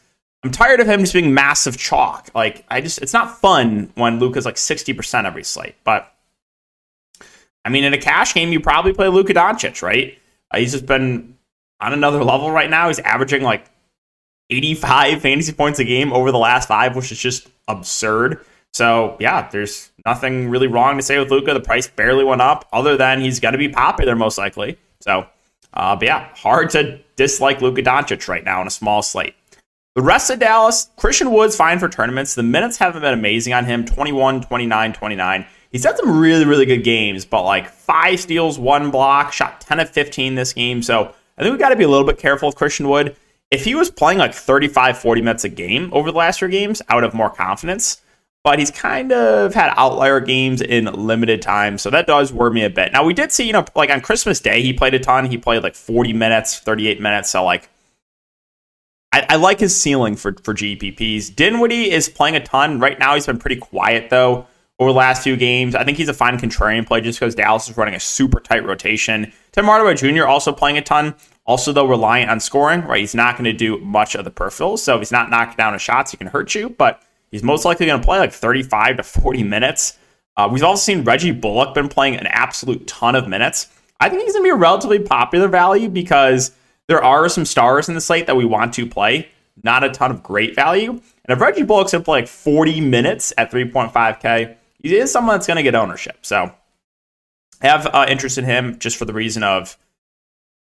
I'm 0.44 0.50
tired 0.50 0.80
of 0.80 0.88
him 0.88 1.02
just 1.02 1.14
being 1.14 1.36
massive 1.36 1.78
chalk. 1.78 2.32
Like, 2.34 2.66
I 2.68 2.82
just, 2.82 3.00
it's 3.04 3.14
not 3.14 3.40
fun 3.40 3.92
when 3.94 4.18
Luka's 4.18 4.46
like 4.46 4.56
60% 4.56 5.26
every 5.26 5.44
slate. 5.44 5.76
But, 5.84 6.12
I 7.64 7.70
mean, 7.70 7.84
in 7.84 7.94
a 7.94 8.00
cash 8.00 8.34
game, 8.34 8.52
you 8.52 8.60
probably 8.60 8.94
play 8.94 9.08
Luka 9.08 9.36
Doncic, 9.36 9.84
right? 9.84 10.18
Uh, 10.50 10.58
he's 10.58 10.72
just 10.72 10.88
been 10.88 11.38
on 11.80 11.94
another 11.94 12.24
level 12.24 12.50
right 12.50 12.72
now. 12.72 12.88
He's 12.88 12.98
averaging 12.98 13.44
like 13.44 13.70
85 14.50 15.22
fantasy 15.22 15.54
points 15.54 15.80
a 15.80 15.84
game 15.84 16.14
over 16.14 16.32
the 16.32 16.38
last 16.38 16.68
five, 16.68 16.96
which 16.96 17.12
is 17.12 17.20
just 17.20 17.48
absurd. 17.68 18.46
So, 18.74 19.18
yeah, 19.20 19.48
there's 19.50 19.92
nothing 20.06 20.50
really 20.50 20.68
wrong 20.68 20.98
to 20.98 21.04
say 21.04 21.20
with 21.20 21.30
Luka. 21.30 21.54
The 21.54 21.60
price 21.60 21.88
barely 21.88 22.24
went 22.24 22.42
up, 22.42 22.68
other 22.74 22.98
than 22.98 23.22
he's 23.22 23.40
going 23.40 23.52
to 23.52 23.58
be 23.58 23.70
popular 23.70 24.16
most 24.16 24.38
likely. 24.38 24.78
So, 25.00 25.28
uh, 25.74 25.96
but 25.96 26.06
yeah, 26.08 26.30
hard 26.36 26.70
to 26.72 27.00
dislike 27.16 27.62
Luka 27.62 27.82
Doncic 27.82 28.28
right 28.28 28.44
now 28.44 28.62
on 28.62 28.68
a 28.68 28.72
small 28.72 29.02
slate. 29.02 29.36
The 29.96 30.02
rest 30.02 30.32
of 30.32 30.40
Dallas, 30.40 30.90
Christian 30.98 31.32
Wood's 31.32 31.56
fine 31.56 31.78
for 31.78 31.88
tournaments. 31.88 32.34
The 32.34 32.42
minutes 32.42 32.78
haven't 32.78 33.02
been 33.02 33.14
amazing 33.14 33.54
on 33.54 33.66
him 33.66 33.86
21, 33.86 34.42
29, 34.42 34.94
29. 34.94 35.46
He's 35.72 35.84
had 35.84 35.98
some 35.98 36.20
really, 36.20 36.46
really 36.46 36.66
good 36.66 36.84
games, 36.84 37.26
but 37.26 37.44
like 37.44 37.70
five 37.70 38.20
steals, 38.20 38.58
one 38.58 38.90
block, 38.90 39.34
shot 39.34 39.62
10 39.62 39.80
of 39.80 39.90
15 39.90 40.34
this 40.34 40.54
game. 40.54 40.82
So 40.82 41.14
I 41.38 41.44
think 41.44 41.54
we 41.54 41.60
got 41.60 41.70
to 41.70 41.76
be 41.76 41.84
a 41.84 41.88
little 41.88 42.08
bit 42.08 42.18
careful 42.18 42.50
with 42.50 42.56
Christian 42.56 42.90
Wood. 42.90 43.16
If 43.54 43.64
he 43.64 43.76
was 43.76 43.92
playing 43.92 44.18
like 44.18 44.34
35, 44.34 44.98
40 44.98 45.22
minutes 45.22 45.44
a 45.44 45.50
game 45.50 45.92
over 45.94 46.12
the 46.12 46.18
last 46.18 46.40
three 46.40 46.50
games, 46.50 46.82
I 46.90 46.96
would 46.96 47.04
have 47.04 47.14
more 47.14 47.30
confidence. 47.30 48.02
But 48.44 48.58
he's 48.58 48.72
kind 48.72 49.14
of 49.14 49.54
had 49.54 49.72
outlier 49.78 50.20
games 50.20 50.60
in 50.60 50.86
limited 50.86 51.42
time. 51.44 51.78
So 51.78 51.92
that 51.92 52.08
does 52.08 52.34
worry 52.34 52.52
me 52.52 52.64
a 52.64 52.70
bit. 52.72 52.92
Now, 52.92 53.06
we 53.06 53.14
did 53.14 53.32
see, 53.32 53.46
you 53.46 53.54
know, 53.54 53.64
like 53.76 53.92
on 53.92 54.02
Christmas 54.02 54.40
Day, 54.40 54.64
he 54.64 54.74
played 54.74 54.96
a 54.96 55.00
ton. 55.00 55.28
He 55.28 55.38
played 55.38 55.62
like 55.62 55.76
40 55.76 56.14
minutes, 56.14 56.58
38 56.60 57.00
minutes. 57.00 57.30
So, 57.30 57.46
like, 57.46 57.70
I, 59.14 59.26
I 59.30 59.36
like 59.36 59.60
his 59.60 59.80
ceiling 59.80 60.16
for, 60.16 60.34
for 60.44 60.56
GPPs. 60.56 61.34
Dinwiddie 61.34 61.92
is 61.92 62.10
playing 62.10 62.36
a 62.36 62.44
ton. 62.44 62.80
Right 62.80 62.98
now, 62.98 63.14
he's 63.14 63.28
been 63.28 63.38
pretty 63.38 63.58
quiet, 63.58 64.10
though 64.10 64.48
over 64.80 64.92
the 64.92 64.98
last 64.98 65.24
few 65.24 65.38
games. 65.38 65.76
I 65.76 65.84
think 65.84 65.98
he's 65.98 66.10
a 66.10 66.14
fine 66.14 66.38
contrarian 66.38 66.86
play 66.86 67.02
just 67.02 67.20
because 67.20 67.36
Dallas 67.36 67.70
is 67.70 67.78
running 67.78 67.94
a 67.94 68.00
super 68.00 68.40
tight 68.40 68.66
rotation. 68.66 69.32
Tim 69.52 69.66
Hardaway 69.66 69.94
Jr. 69.94 70.26
also 70.26 70.52
playing 70.52 70.78
a 70.78 70.82
ton. 70.82 71.16
Also, 71.46 71.74
though, 71.74 71.86
reliant 71.86 72.32
on 72.32 72.40
scoring, 72.40 72.84
right? 72.84 73.02
He's 73.02 73.16
not 73.16 73.36
going 73.36 73.46
to 73.46 73.54
do 73.54 73.78
much 73.80 74.16
of 74.16 74.24
the 74.24 74.32
peripherals. 74.32 74.80
So 74.80 74.96
if 74.96 75.02
he's 75.02 75.12
not 75.12 75.30
knocking 75.30 75.58
down 75.58 75.74
his 75.74 75.82
shots, 75.82 76.12
he 76.12 76.18
can 76.18 76.28
hurt 76.28 76.56
you, 76.56 76.70
but 76.70 77.02
he's 77.32 77.44
most 77.44 77.66
likely 77.66 77.86
going 77.86 78.00
to 78.00 78.06
play 78.06 78.20
like 78.20 78.32
35 78.32 78.98
to 78.98 79.04
40 79.04 79.44
minutes. 79.44 79.98
Uh, 80.38 80.50
we've 80.52 80.64
also 80.64 80.82
seen 80.82 81.04
Reggie 81.04 81.32
Bullock 81.32 81.74
been 81.74 81.90
playing 81.90 82.16
an 82.16 82.28
absolute 82.28 82.88
ton 82.88 83.16
of 83.16 83.28
minutes. 83.28 83.68
I 84.00 84.10
think 84.10 84.24
he's 84.24 84.34
going 84.34 84.44
to 84.44 84.48
be 84.48 84.52
a 84.52 84.56
relatively 84.56 85.00
popular 85.00 85.48
value 85.48 85.90
because 85.90 86.52
there 86.88 87.04
are 87.04 87.28
some 87.30 87.46
stars 87.46 87.90
in 87.90 87.96
the 87.96 88.02
slate 88.02 88.28
that 88.28 88.36
we 88.36 88.46
want 88.46 88.74
to 88.76 88.86
play, 88.86 89.30
not 89.64 89.84
a 89.84 89.90
ton 89.90 90.12
of 90.12 90.24
great 90.24 90.56
value. 90.56 90.92
And 90.92 91.02
if 91.28 91.40
Reggie 91.40 91.64
Bullock's 91.64 91.92
going 91.92 92.02
to 92.02 92.06
play 92.06 92.22
like 92.22 92.28
40 92.28 92.82
minutes 92.82 93.34
at 93.38 93.52
3.5K, 93.52 94.56
he 94.82 94.96
is 94.96 95.12
someone 95.12 95.36
that's 95.36 95.48
going 95.48 95.58
to 95.58 95.64
get 95.64 95.76
ownership. 95.76 96.26
So 96.26 96.54
have 97.62 97.88
uh, 97.88 98.06
interest 98.10 98.38
in 98.38 98.46
him 98.46 98.80
just 98.80 98.98
for 98.98 99.06
the 99.06 99.14
reason 99.14 99.44
of 99.44 99.78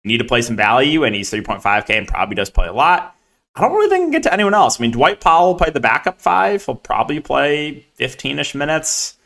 need 0.06 0.18
to 0.18 0.24
play 0.24 0.42
some 0.42 0.56
value, 0.56 1.04
and 1.04 1.14
he's 1.14 1.30
3.5K 1.30 1.90
and 1.90 2.08
probably 2.08 2.34
does 2.34 2.50
play 2.50 2.66
a 2.66 2.72
lot. 2.72 3.16
I 3.54 3.62
don't 3.62 3.72
really 3.72 3.88
think 3.88 4.02
I 4.02 4.04
can 4.04 4.10
get 4.10 4.22
to 4.24 4.32
anyone 4.32 4.54
else. 4.54 4.78
I 4.78 4.82
mean, 4.82 4.90
Dwight 4.90 5.20
Powell 5.20 5.54
played 5.54 5.72
the 5.72 5.80
backup 5.80 6.20
five. 6.20 6.64
He'll 6.64 6.74
probably 6.74 7.20
play 7.20 7.86
15 7.94 8.38
ish 8.38 8.54
minutes. 8.54 9.16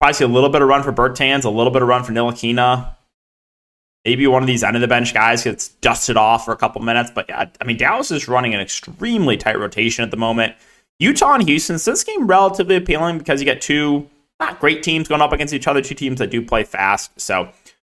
Probably 0.00 0.14
see 0.14 0.24
a 0.24 0.28
little 0.28 0.50
bit 0.50 0.62
of 0.62 0.68
run 0.68 0.82
for 0.82 0.92
Bertans, 0.92 1.44
a 1.44 1.50
little 1.50 1.72
bit 1.72 1.82
of 1.82 1.88
run 1.88 2.04
for 2.04 2.12
Ntilikina. 2.12 2.94
Maybe 4.04 4.26
one 4.26 4.42
of 4.42 4.46
these 4.46 4.62
end 4.62 4.76
of 4.76 4.80
the 4.82 4.88
bench 4.88 5.12
guys 5.12 5.44
gets 5.44 5.68
dusted 5.68 6.16
off 6.16 6.44
for 6.44 6.52
a 6.52 6.56
couple 6.56 6.80
minutes. 6.82 7.10
But 7.14 7.26
yeah, 7.28 7.50
I 7.60 7.64
mean, 7.64 7.76
Dallas 7.76 8.10
is 8.10 8.28
running 8.28 8.54
an 8.54 8.60
extremely 8.60 9.36
tight 9.36 9.58
rotation 9.58 10.04
at 10.04 10.10
the 10.10 10.16
moment. 10.16 10.54
Utah 10.98 11.34
and 11.34 11.48
Houston, 11.48 11.76
this 11.82 12.04
game 12.04 12.26
relatively 12.26 12.76
appealing 12.76 13.18
because 13.18 13.40
you 13.40 13.46
get 13.46 13.62
two 13.62 14.08
not 14.38 14.58
great 14.58 14.82
teams 14.82 15.06
going 15.06 15.20
up 15.20 15.32
against 15.32 15.52
each 15.52 15.66
other, 15.66 15.82
two 15.82 15.94
teams 15.94 16.18
that 16.18 16.30
do 16.30 16.40
play 16.42 16.64
fast. 16.64 17.18
So 17.20 17.50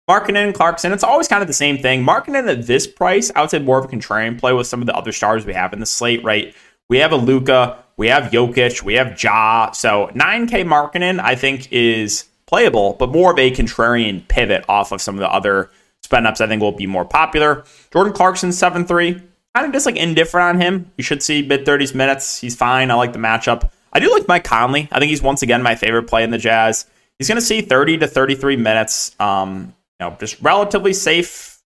Markkanen 0.09 0.47
and 0.47 0.55
Clarkson, 0.55 0.93
it's 0.93 1.05
always 1.05 1.29
kind 1.29 1.43
of 1.43 1.49
the 1.49 1.55
same 1.55 1.77
thing. 1.77 2.03
Markkanen 2.03 2.51
at 2.51 2.67
this 2.67 2.87
price, 2.87 3.31
I 3.37 3.43
would 3.43 3.51
say 3.51 3.59
more 3.59 3.79
of 3.79 3.85
a 3.85 3.89
contrarian 3.89 4.39
play 4.39 4.55
with 4.55 4.67
some 4.67 4.81
of 4.81 4.87
the 4.87 4.97
other 4.97 5.13
stars 5.13 5.45
we 5.45 5.53
have 5.53 5.75
in 5.75 5.81
the 5.81 5.87
slate, 5.87 6.25
right? 6.25 6.55
We 6.89 6.99
have 6.99 7.13
a 7.13 7.17
Luka, 7.17 7.85
we 7.99 8.09
have 8.09 8.33
Jokic, 8.33 8.83
we 8.83 8.95
have 8.95 9.23
Ja. 9.23 9.73
So 9.73 10.11
9K 10.15 10.65
Markkanen, 10.65 11.21
I 11.21 11.35
think, 11.35 11.71
is 11.71 12.25
playable, 12.47 12.97
but 12.99 13.11
more 13.11 13.33
of 13.33 13.39
a 13.39 13.51
contrarian 13.51 14.27
pivot 14.29 14.65
off 14.67 14.93
of 14.93 15.03
some 15.03 15.15
of 15.17 15.21
the 15.21 15.31
other 15.31 15.71
spend 16.03 16.27
ups 16.27 16.41
I 16.41 16.47
think 16.47 16.63
will 16.63 16.73
be 16.73 16.87
more 16.87 17.05
popular. 17.05 17.65
Jordan 17.93 18.15
Clarkson, 18.15 18.51
7 18.53 18.87
3. 18.87 19.23
Kind 19.55 19.67
of 19.67 19.73
just 19.73 19.85
like 19.85 19.97
indifferent 19.97 20.57
on 20.57 20.61
him. 20.61 20.91
You 20.97 21.05
should 21.05 21.23
see 21.23 21.43
mid 21.43 21.67
30s 21.67 21.95
minutes. 21.95 22.41
He's 22.41 22.57
fine. 22.57 22.91
I 22.91 22.95
like 22.95 23.13
the 23.13 23.19
matchup. 23.19 23.71
I 23.93 24.01
do 24.01 24.11
like 24.13 24.29
Mike 24.29 24.45
Conley. 24.45 24.89
I 24.91 25.01
think 25.01 25.11
he's 25.11 25.23
once 25.23 25.43
again 25.43 25.63
my 25.63 25.75
favorite 25.75 26.05
play 26.05 26.23
in 26.23 26.31
the 26.31 26.39
Jazz. 26.39 26.87
He's 27.19 27.29
going 27.29 27.41
to 27.41 27.45
see 27.45 27.61
30 27.61 27.99
to 27.99 28.07
33 28.07 28.57
minutes. 28.57 29.15
Um, 29.21 29.75
know, 30.01 30.17
just 30.19 30.41
relatively 30.41 30.93
safe. 30.93 31.61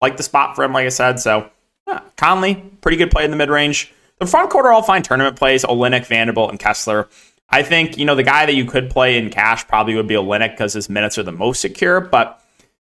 Like 0.00 0.16
the 0.16 0.22
spot 0.22 0.54
for 0.54 0.62
him, 0.62 0.72
like 0.72 0.86
I 0.86 0.90
said. 0.90 1.18
So 1.18 1.50
yeah, 1.86 2.00
Conley, 2.16 2.54
pretty 2.80 2.96
good 2.96 3.10
play 3.10 3.24
in 3.24 3.30
the 3.30 3.36
mid 3.36 3.50
range. 3.50 3.92
The 4.18 4.26
front 4.26 4.50
court 4.50 4.66
are 4.66 4.72
all 4.72 4.82
fine 4.82 5.02
tournament 5.02 5.36
plays. 5.36 5.64
Olynyk, 5.64 6.06
Vanderbilt, 6.06 6.50
and 6.50 6.58
Kessler. 6.58 7.08
I 7.50 7.62
think 7.62 7.98
you 7.98 8.04
know 8.04 8.14
the 8.14 8.22
guy 8.22 8.46
that 8.46 8.54
you 8.54 8.64
could 8.64 8.90
play 8.90 9.18
in 9.18 9.30
cash 9.30 9.66
probably 9.66 9.94
would 9.94 10.06
be 10.06 10.14
Olynyk 10.14 10.52
because 10.52 10.72
his 10.72 10.88
minutes 10.88 11.18
are 11.18 11.22
the 11.22 11.32
most 11.32 11.60
secure. 11.60 12.00
But 12.00 12.40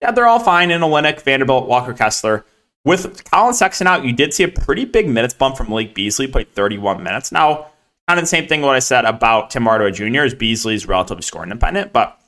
yeah, 0.01 0.12
they're 0.12 0.27
all 0.27 0.39
fine 0.39 0.72
in 0.72 0.81
Olynyk, 0.81 1.22
Vanderbilt, 1.22 1.67
Walker 1.67 1.93
Kessler. 1.93 2.45
With 2.86 3.24
Collin 3.31 3.53
Sexton 3.53 3.88
out, 3.88 4.03
you 4.03 4.12
did 4.12 4.33
see 4.33 4.43
a 4.43 4.50
pretty 4.50 4.83
big 4.83 5.07
minutes 5.07 5.33
bump 5.33 5.55
from 5.55 5.69
Malik 5.69 5.95
Beasley, 5.95 6.27
played 6.27 6.53
31 6.53 7.01
minutes. 7.01 7.31
Now, 7.31 7.67
kind 8.07 8.19
of 8.19 8.24
the 8.24 8.27
same 8.27 8.48
thing 8.48 8.62
what 8.62 8.75
I 8.75 8.79
said 8.79 9.05
about 9.05 9.50
Tim 9.50 9.63
Hardaway 9.63 9.91
Jr. 9.91 10.24
is 10.24 10.33
Beasley's 10.33 10.86
relatively 10.86 11.22
scoring 11.22 11.50
independent, 11.50 11.93
but 11.93 12.19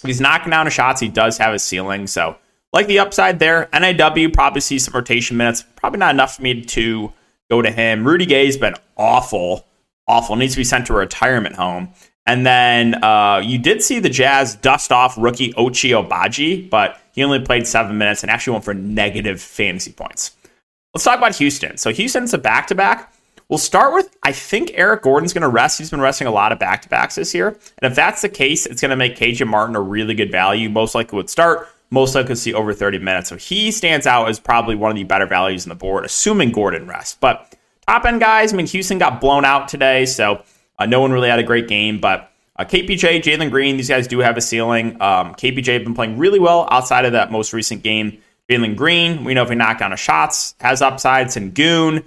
he's 0.00 0.20
knocking 0.20 0.50
down 0.50 0.66
his 0.66 0.74
shots. 0.74 1.00
He 1.00 1.08
does 1.08 1.38
have 1.38 1.54
a 1.54 1.58
ceiling. 1.58 2.06
So 2.06 2.36
like 2.72 2.86
the 2.86 2.98
upside 2.98 3.38
there. 3.38 3.68
NAW 3.72 4.28
probably 4.32 4.60
sees 4.60 4.84
some 4.84 4.94
rotation 4.94 5.36
minutes. 5.36 5.64
Probably 5.76 5.98
not 5.98 6.14
enough 6.14 6.36
for 6.36 6.42
me 6.42 6.62
to 6.62 7.12
go 7.50 7.62
to 7.62 7.70
him. 7.70 8.06
Rudy 8.06 8.26
Gay's 8.26 8.56
been 8.56 8.74
awful, 8.96 9.66
awful. 10.08 10.36
Needs 10.36 10.54
to 10.54 10.60
be 10.60 10.64
sent 10.64 10.86
to 10.86 10.94
a 10.94 10.96
retirement 10.96 11.56
home. 11.56 11.92
And 12.24 12.46
then 12.46 13.02
uh, 13.02 13.42
you 13.44 13.58
did 13.58 13.82
see 13.82 13.98
the 13.98 14.08
Jazz 14.08 14.54
dust 14.54 14.92
off 14.92 15.16
rookie 15.18 15.52
Ochai 15.54 16.02
Agbaji, 16.02 16.70
but 16.70 17.00
he 17.12 17.24
only 17.24 17.40
played 17.40 17.66
seven 17.66 17.98
minutes 17.98 18.22
and 18.22 18.30
actually 18.30 18.52
went 18.52 18.64
for 18.64 18.74
negative 18.74 19.40
fantasy 19.40 19.92
points. 19.92 20.36
Let's 20.94 21.04
talk 21.04 21.18
about 21.18 21.34
Houston. 21.36 21.78
So 21.78 21.92
Houston's 21.92 22.32
a 22.32 22.38
back 22.38 22.68
to 22.68 22.74
back. 22.74 23.12
We'll 23.52 23.58
start 23.58 23.92
with 23.92 24.16
I 24.22 24.32
think 24.32 24.70
Eric 24.72 25.02
Gordon's 25.02 25.34
going 25.34 25.42
to 25.42 25.48
rest. 25.48 25.76
He's 25.76 25.90
been 25.90 26.00
resting 26.00 26.26
a 26.26 26.30
lot 26.30 26.52
of 26.52 26.58
back 26.58 26.80
to 26.80 26.88
backs 26.88 27.16
this 27.16 27.34
year. 27.34 27.48
And 27.48 27.90
if 27.90 27.94
that's 27.94 28.22
the 28.22 28.30
case, 28.30 28.64
it's 28.64 28.80
going 28.80 28.92
to 28.92 28.96
make 28.96 29.14
KJ 29.14 29.46
Martin 29.46 29.76
a 29.76 29.80
really 29.82 30.14
good 30.14 30.32
value. 30.32 30.70
Most 30.70 30.94
likely 30.94 31.18
would 31.18 31.28
start, 31.28 31.68
most 31.90 32.14
likely 32.14 32.34
see 32.34 32.54
over 32.54 32.72
30 32.72 33.00
minutes. 33.00 33.28
So 33.28 33.36
he 33.36 33.70
stands 33.70 34.06
out 34.06 34.30
as 34.30 34.40
probably 34.40 34.74
one 34.74 34.90
of 34.90 34.96
the 34.96 35.04
better 35.04 35.26
values 35.26 35.66
in 35.66 35.68
the 35.68 35.74
board, 35.74 36.06
assuming 36.06 36.50
Gordon 36.50 36.86
rests. 36.86 37.18
But 37.20 37.54
top 37.86 38.06
end 38.06 38.20
guys, 38.20 38.54
I 38.54 38.56
mean, 38.56 38.64
Houston 38.68 38.96
got 38.96 39.20
blown 39.20 39.44
out 39.44 39.68
today, 39.68 40.06
so 40.06 40.42
uh, 40.78 40.86
no 40.86 41.02
one 41.02 41.12
really 41.12 41.28
had 41.28 41.38
a 41.38 41.42
great 41.42 41.68
game. 41.68 42.00
But 42.00 42.32
uh, 42.56 42.64
KPJ, 42.64 43.22
Jalen 43.22 43.50
Green, 43.50 43.76
these 43.76 43.90
guys 43.90 44.08
do 44.08 44.20
have 44.20 44.38
a 44.38 44.40
ceiling. 44.40 44.92
Um, 44.92 45.34
KPJ 45.34 45.74
have 45.74 45.84
been 45.84 45.92
playing 45.92 46.16
really 46.16 46.38
well 46.38 46.66
outside 46.70 47.04
of 47.04 47.12
that 47.12 47.30
most 47.30 47.52
recent 47.52 47.82
game. 47.82 48.16
Jalen 48.48 48.76
Green, 48.76 49.24
we 49.24 49.34
know 49.34 49.42
if 49.42 49.50
he 49.50 49.56
knock 49.56 49.78
down 49.78 49.90
his 49.90 50.00
shots, 50.00 50.54
has 50.62 50.80
upsides. 50.80 51.36
And 51.36 51.54
Goon, 51.54 52.02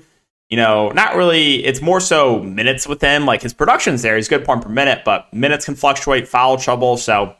you 0.49 0.57
know, 0.57 0.89
not 0.89 1.15
really. 1.15 1.65
It's 1.65 1.81
more 1.81 1.99
so 1.99 2.41
minutes 2.41 2.87
with 2.87 3.01
him. 3.01 3.25
Like 3.25 3.41
his 3.41 3.53
production's 3.53 4.01
there. 4.01 4.15
He's 4.15 4.27
good 4.27 4.45
point 4.45 4.61
per 4.61 4.69
minute, 4.69 5.01
but 5.03 5.33
minutes 5.33 5.65
can 5.65 5.75
fluctuate, 5.75 6.27
foul 6.27 6.57
trouble. 6.57 6.97
So 6.97 7.35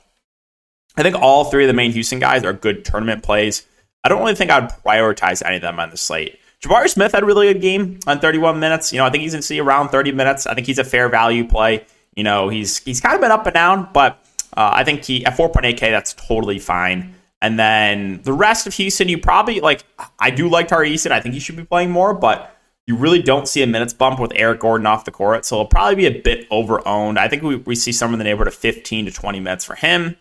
I 0.97 1.03
think 1.03 1.15
all 1.15 1.45
three 1.45 1.63
of 1.63 1.67
the 1.67 1.73
main 1.73 1.91
Houston 1.91 2.19
guys 2.19 2.43
are 2.43 2.53
good 2.53 2.85
tournament 2.85 3.23
plays. 3.23 3.65
I 4.03 4.09
don't 4.09 4.19
really 4.19 4.35
think 4.35 4.51
I'd 4.51 4.69
prioritize 4.83 5.43
any 5.45 5.57
of 5.57 5.61
them 5.61 5.79
on 5.79 5.89
the 5.89 5.97
slate. 5.97 6.39
Jabari 6.61 6.89
Smith 6.89 7.11
had 7.11 7.23
a 7.23 7.25
really 7.25 7.51
good 7.53 7.61
game 7.61 7.99
on 8.07 8.19
31 8.19 8.59
minutes. 8.59 8.91
You 8.91 8.99
know, 8.99 9.05
I 9.05 9.09
think 9.09 9.21
he's 9.21 9.33
going 9.33 9.41
to 9.41 9.47
see 9.47 9.59
around 9.59 9.89
30 9.89 10.11
minutes. 10.11 10.47
I 10.47 10.53
think 10.53 10.65
he's 10.65 10.79
a 10.79 10.83
fair 10.83 11.09
value 11.09 11.47
play. 11.47 11.85
You 12.15 12.23
know, 12.23 12.49
he's 12.49 12.79
he's 12.79 13.01
kind 13.01 13.13
of 13.13 13.21
been 13.21 13.31
up 13.31 13.45
and 13.45 13.53
down, 13.53 13.89
but 13.93 14.23
uh, 14.55 14.71
I 14.73 14.83
think 14.83 15.03
he 15.03 15.25
at 15.25 15.37
4.8K, 15.37 15.79
that's 15.79 16.13
totally 16.13 16.59
fine. 16.59 17.15
And 17.41 17.59
then 17.59 18.21
the 18.23 18.33
rest 18.33 18.65
of 18.65 18.73
Houston, 18.75 19.09
you 19.09 19.17
probably 19.17 19.59
like. 19.59 19.83
I 20.17 20.31
do 20.31 20.49
like 20.49 20.69
Tari 20.69 20.91
Eason. 20.91 21.11
I 21.11 21.19
think 21.19 21.33
he 21.33 21.39
should 21.39 21.57
be 21.57 21.65
playing 21.65 21.91
more, 21.91 22.13
but 22.13 22.54
you 22.87 22.95
really 22.95 23.21
don't 23.21 23.47
see 23.47 23.63
a 23.63 23.67
minutes 23.67 23.93
bump 23.93 24.19
with 24.19 24.31
Eric 24.35 24.59
Gordon 24.59 24.85
off 24.85 25.05
the 25.05 25.11
court, 25.11 25.45
so 25.45 25.55
it'll 25.55 25.65
probably 25.65 25.95
be 25.95 26.05
a 26.05 26.21
bit 26.21 26.47
over 26.51 26.87
owned. 26.87 27.17
I 27.17 27.27
think 27.27 27.41
we, 27.41 27.55
we 27.55 27.75
see 27.75 27.91
somewhere 27.91 28.13
in 28.13 28.19
the 28.19 28.25
neighborhood 28.25 28.47
of 28.47 28.55
15 28.55 29.05
to 29.05 29.11
20 29.11 29.39
minutes 29.39 29.65
for 29.65 29.75
him. 29.75 30.17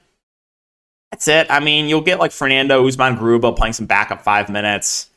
That's 1.10 1.28
it. 1.28 1.46
I 1.50 1.60
mean, 1.60 1.88
you'll 1.88 2.00
get 2.00 2.18
like 2.18 2.32
Fernando 2.32 2.86
Usman 2.86 3.16
Garuba 3.16 3.56
playing 3.56 3.74
some 3.74 3.86
backup 3.86 4.22
five 4.22 4.48
minutes. 4.48 5.10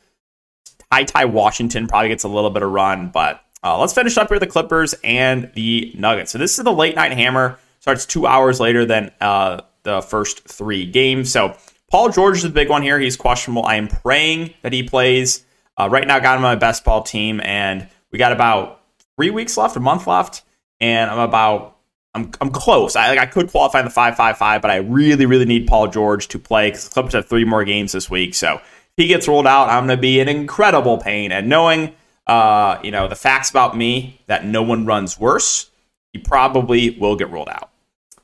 Ty 0.92 1.04
Ty 1.04 1.24
Washington 1.26 1.86
probably 1.86 2.08
gets 2.08 2.24
a 2.24 2.28
little 2.28 2.50
bit 2.50 2.62
of 2.62 2.70
run, 2.70 3.08
but 3.08 3.42
uh, 3.64 3.78
let's 3.78 3.92
finish 3.92 4.16
up 4.16 4.28
here 4.28 4.38
the 4.38 4.46
Clippers 4.46 4.94
and 5.02 5.50
the 5.54 5.92
Nuggets. 5.96 6.30
So 6.30 6.38
this 6.38 6.58
is 6.58 6.64
the 6.64 6.72
late 6.72 6.94
night 6.94 7.12
hammer. 7.12 7.58
Starts 7.80 8.06
two 8.06 8.26
hours 8.26 8.60
later 8.60 8.84
than 8.84 9.10
uh, 9.20 9.62
the 9.82 10.02
first 10.02 10.44
three 10.44 10.86
games. 10.86 11.32
So 11.32 11.56
Paul 11.90 12.10
George 12.10 12.36
is 12.38 12.42
the 12.42 12.48
big 12.50 12.68
one 12.68 12.82
here. 12.82 12.98
He's 12.98 13.16
questionable. 13.16 13.64
I 13.64 13.76
am 13.76 13.88
praying 13.88 14.54
that 14.62 14.72
he 14.72 14.82
plays. 14.82 15.44
Uh, 15.78 15.88
right 15.88 16.06
now, 16.06 16.16
I 16.16 16.20
got 16.20 16.36
him 16.36 16.44
on 16.44 16.50
my 16.50 16.56
best 16.56 16.84
ball 16.84 17.02
team, 17.02 17.40
and 17.44 17.88
we 18.10 18.18
got 18.18 18.32
about 18.32 18.82
three 19.16 19.30
weeks 19.30 19.56
left, 19.56 19.76
a 19.76 19.80
month 19.80 20.06
left, 20.06 20.42
and 20.80 21.10
I'm 21.10 21.20
about 21.20 21.76
I'm 22.14 22.32
I'm 22.40 22.50
close. 22.50 22.96
I 22.96 23.08
like 23.08 23.18
I 23.18 23.26
could 23.26 23.50
qualify 23.50 23.80
in 23.80 23.84
the 23.84 23.90
five 23.90 24.16
five 24.16 24.38
five, 24.38 24.60
but 24.60 24.70
I 24.70 24.76
really 24.76 25.26
really 25.26 25.44
need 25.44 25.66
Paul 25.66 25.88
George 25.88 26.28
to 26.28 26.38
play 26.38 26.68
because 26.68 26.84
the 26.84 26.90
Clippers 26.90 27.12
have 27.12 27.28
three 27.28 27.44
more 27.44 27.64
games 27.64 27.92
this 27.92 28.10
week. 28.10 28.34
So 28.34 28.56
if 28.56 28.62
he 28.96 29.06
gets 29.06 29.28
rolled 29.28 29.46
out, 29.46 29.68
I'm 29.68 29.86
going 29.86 29.96
to 29.96 30.00
be 30.00 30.18
in 30.20 30.28
incredible 30.28 30.98
pain. 30.98 31.30
And 31.30 31.48
knowing, 31.48 31.94
uh, 32.26 32.78
you 32.82 32.90
know, 32.90 33.06
the 33.06 33.16
facts 33.16 33.50
about 33.50 33.76
me 33.76 34.20
that 34.26 34.44
no 34.44 34.62
one 34.62 34.84
runs 34.84 35.18
worse, 35.20 35.70
he 36.12 36.18
probably 36.18 36.90
will 36.90 37.14
get 37.14 37.30
rolled 37.30 37.48
out. 37.48 37.70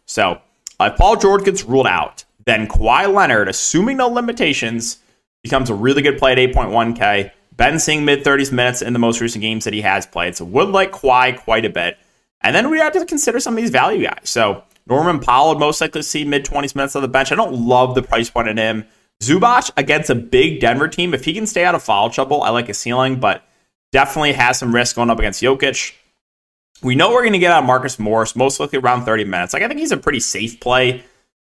So 0.06 0.40
if 0.80 0.96
Paul 0.96 1.16
George 1.16 1.44
gets 1.44 1.64
ruled 1.64 1.86
out, 1.86 2.24
then 2.46 2.66
Kawhi 2.66 3.12
Leonard, 3.12 3.48
assuming 3.48 3.98
no 3.98 4.08
limitations, 4.08 4.98
becomes 5.42 5.70
a 5.70 5.74
really 5.74 6.02
good 6.02 6.18
play 6.18 6.32
at 6.32 6.38
8.1K. 6.38 7.30
Been 7.56 7.78
seeing 7.78 8.04
mid 8.04 8.24
30s 8.24 8.52
minutes 8.52 8.82
in 8.82 8.92
the 8.92 8.98
most 8.98 9.20
recent 9.20 9.42
games 9.42 9.64
that 9.64 9.74
he 9.74 9.80
has 9.82 10.06
played. 10.06 10.36
So 10.36 10.44
would 10.44 10.70
like 10.70 10.92
Kawhi 10.92 11.38
quite 11.38 11.64
a 11.64 11.70
bit. 11.70 11.98
And 12.40 12.54
then 12.54 12.68
we 12.68 12.78
have 12.78 12.92
to 12.92 13.06
consider 13.06 13.40
some 13.40 13.54
of 13.54 13.62
these 13.62 13.70
value 13.70 14.06
guys. 14.06 14.28
So 14.28 14.64
Norman 14.86 15.20
Powell 15.20 15.58
most 15.58 15.80
likely 15.80 16.02
see 16.02 16.24
mid 16.24 16.44
20s 16.44 16.74
minutes 16.74 16.96
on 16.96 17.02
the 17.02 17.08
bench. 17.08 17.32
I 17.32 17.36
don't 17.36 17.54
love 17.54 17.94
the 17.94 18.02
price 18.02 18.28
point 18.28 18.48
in 18.48 18.56
him. 18.56 18.84
Zubac 19.22 19.70
against 19.76 20.10
a 20.10 20.14
big 20.14 20.60
Denver 20.60 20.88
team, 20.88 21.14
if 21.14 21.24
he 21.24 21.32
can 21.32 21.46
stay 21.46 21.64
out 21.64 21.74
of 21.74 21.82
foul 21.82 22.10
trouble, 22.10 22.42
I 22.42 22.50
like 22.50 22.66
his 22.66 22.78
ceiling, 22.78 23.20
but 23.20 23.42
definitely 23.92 24.32
has 24.32 24.58
some 24.58 24.74
risk 24.74 24.96
going 24.96 25.08
up 25.08 25.18
against 25.18 25.42
Jokic. 25.42 25.94
We 26.82 26.96
know 26.96 27.10
we're 27.10 27.22
going 27.22 27.32
to 27.32 27.38
get 27.38 27.52
out 27.52 27.64
Marcus 27.64 27.98
Morris, 27.98 28.36
most 28.36 28.60
likely 28.60 28.78
around 28.78 29.04
30 29.04 29.24
minutes. 29.24 29.54
Like, 29.54 29.62
I 29.62 29.68
think 29.68 29.80
he's 29.80 29.92
a 29.92 29.96
pretty 29.96 30.20
safe 30.20 30.60
play. 30.60 31.04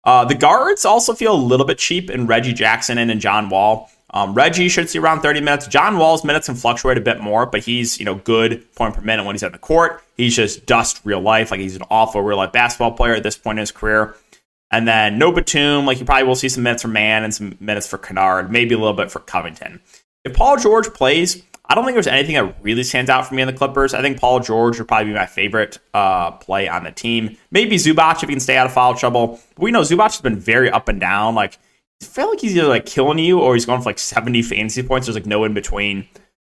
Uh, 0.04 0.24
the 0.24 0.34
guards 0.34 0.84
also 0.84 1.14
feel 1.14 1.34
a 1.34 1.36
little 1.36 1.66
bit 1.66 1.78
cheap 1.78 2.10
in 2.10 2.26
Reggie 2.26 2.52
Jackson 2.52 2.98
and 2.98 3.10
in 3.10 3.18
John 3.18 3.48
Wall. 3.48 3.90
Um, 4.16 4.32
Reggie 4.32 4.70
should 4.70 4.88
see 4.88 4.98
around 4.98 5.20
30 5.20 5.42
minutes. 5.42 5.66
John 5.66 5.98
Wall's 5.98 6.24
minutes 6.24 6.46
can 6.46 6.54
fluctuate 6.54 6.96
a 6.96 7.02
bit 7.02 7.20
more, 7.20 7.44
but 7.44 7.62
he's, 7.62 7.98
you 7.98 8.06
know, 8.06 8.14
good 8.14 8.64
point 8.74 8.94
per 8.94 9.02
minute 9.02 9.26
when 9.26 9.34
he's 9.34 9.42
on 9.42 9.52
the 9.52 9.58
court. 9.58 10.02
He's 10.16 10.34
just 10.34 10.64
dust 10.64 11.02
real 11.04 11.20
life. 11.20 11.50
Like 11.50 11.60
he's 11.60 11.76
an 11.76 11.82
awful 11.90 12.22
real 12.22 12.38
life 12.38 12.50
basketball 12.50 12.92
player 12.92 13.12
at 13.12 13.22
this 13.22 13.36
point 13.36 13.58
in 13.58 13.60
his 13.60 13.72
career. 13.72 14.14
And 14.70 14.88
then 14.88 15.18
no 15.18 15.32
Batum, 15.32 15.84
like 15.84 16.00
you 16.00 16.06
probably 16.06 16.24
will 16.24 16.34
see 16.34 16.48
some 16.48 16.62
minutes 16.62 16.80
for 16.80 16.88
Mann 16.88 17.24
and 17.24 17.34
some 17.34 17.58
minutes 17.60 17.86
for 17.86 17.98
Kennard, 17.98 18.50
maybe 18.50 18.74
a 18.74 18.78
little 18.78 18.94
bit 18.94 19.10
for 19.10 19.18
Covington. 19.18 19.82
If 20.24 20.32
Paul 20.32 20.56
George 20.56 20.94
plays, 20.94 21.42
I 21.66 21.74
don't 21.74 21.84
think 21.84 21.94
there's 21.94 22.06
anything 22.06 22.36
that 22.36 22.56
really 22.62 22.84
stands 22.84 23.10
out 23.10 23.26
for 23.26 23.34
me 23.34 23.42
in 23.42 23.48
the 23.48 23.52
Clippers. 23.52 23.92
I 23.92 24.00
think 24.00 24.18
Paul 24.18 24.40
George 24.40 24.78
would 24.78 24.88
probably 24.88 25.12
be 25.12 25.18
my 25.18 25.26
favorite 25.26 25.78
uh, 25.92 26.30
play 26.30 26.68
on 26.68 26.84
the 26.84 26.90
team. 26.90 27.36
Maybe 27.50 27.76
Zubac 27.76 28.14
if 28.14 28.20
he 28.22 28.26
can 28.28 28.40
stay 28.40 28.56
out 28.56 28.66
of 28.66 28.72
foul 28.72 28.94
trouble. 28.94 29.40
We 29.58 29.72
know 29.72 29.82
Zubac 29.82 30.12
has 30.12 30.22
been 30.22 30.38
very 30.38 30.70
up 30.70 30.88
and 30.88 30.98
down. 30.98 31.34
Like, 31.34 31.58
I 32.02 32.04
feel 32.04 32.28
like 32.28 32.40
he's 32.40 32.56
either 32.56 32.68
like 32.68 32.86
killing 32.86 33.18
you 33.18 33.40
or 33.40 33.54
he's 33.54 33.66
going 33.66 33.80
for 33.80 33.88
like 33.88 33.98
70 33.98 34.42
fantasy 34.42 34.82
points. 34.82 35.06
There's 35.06 35.16
like 35.16 35.26
no 35.26 35.44
in 35.44 35.54
between. 35.54 36.08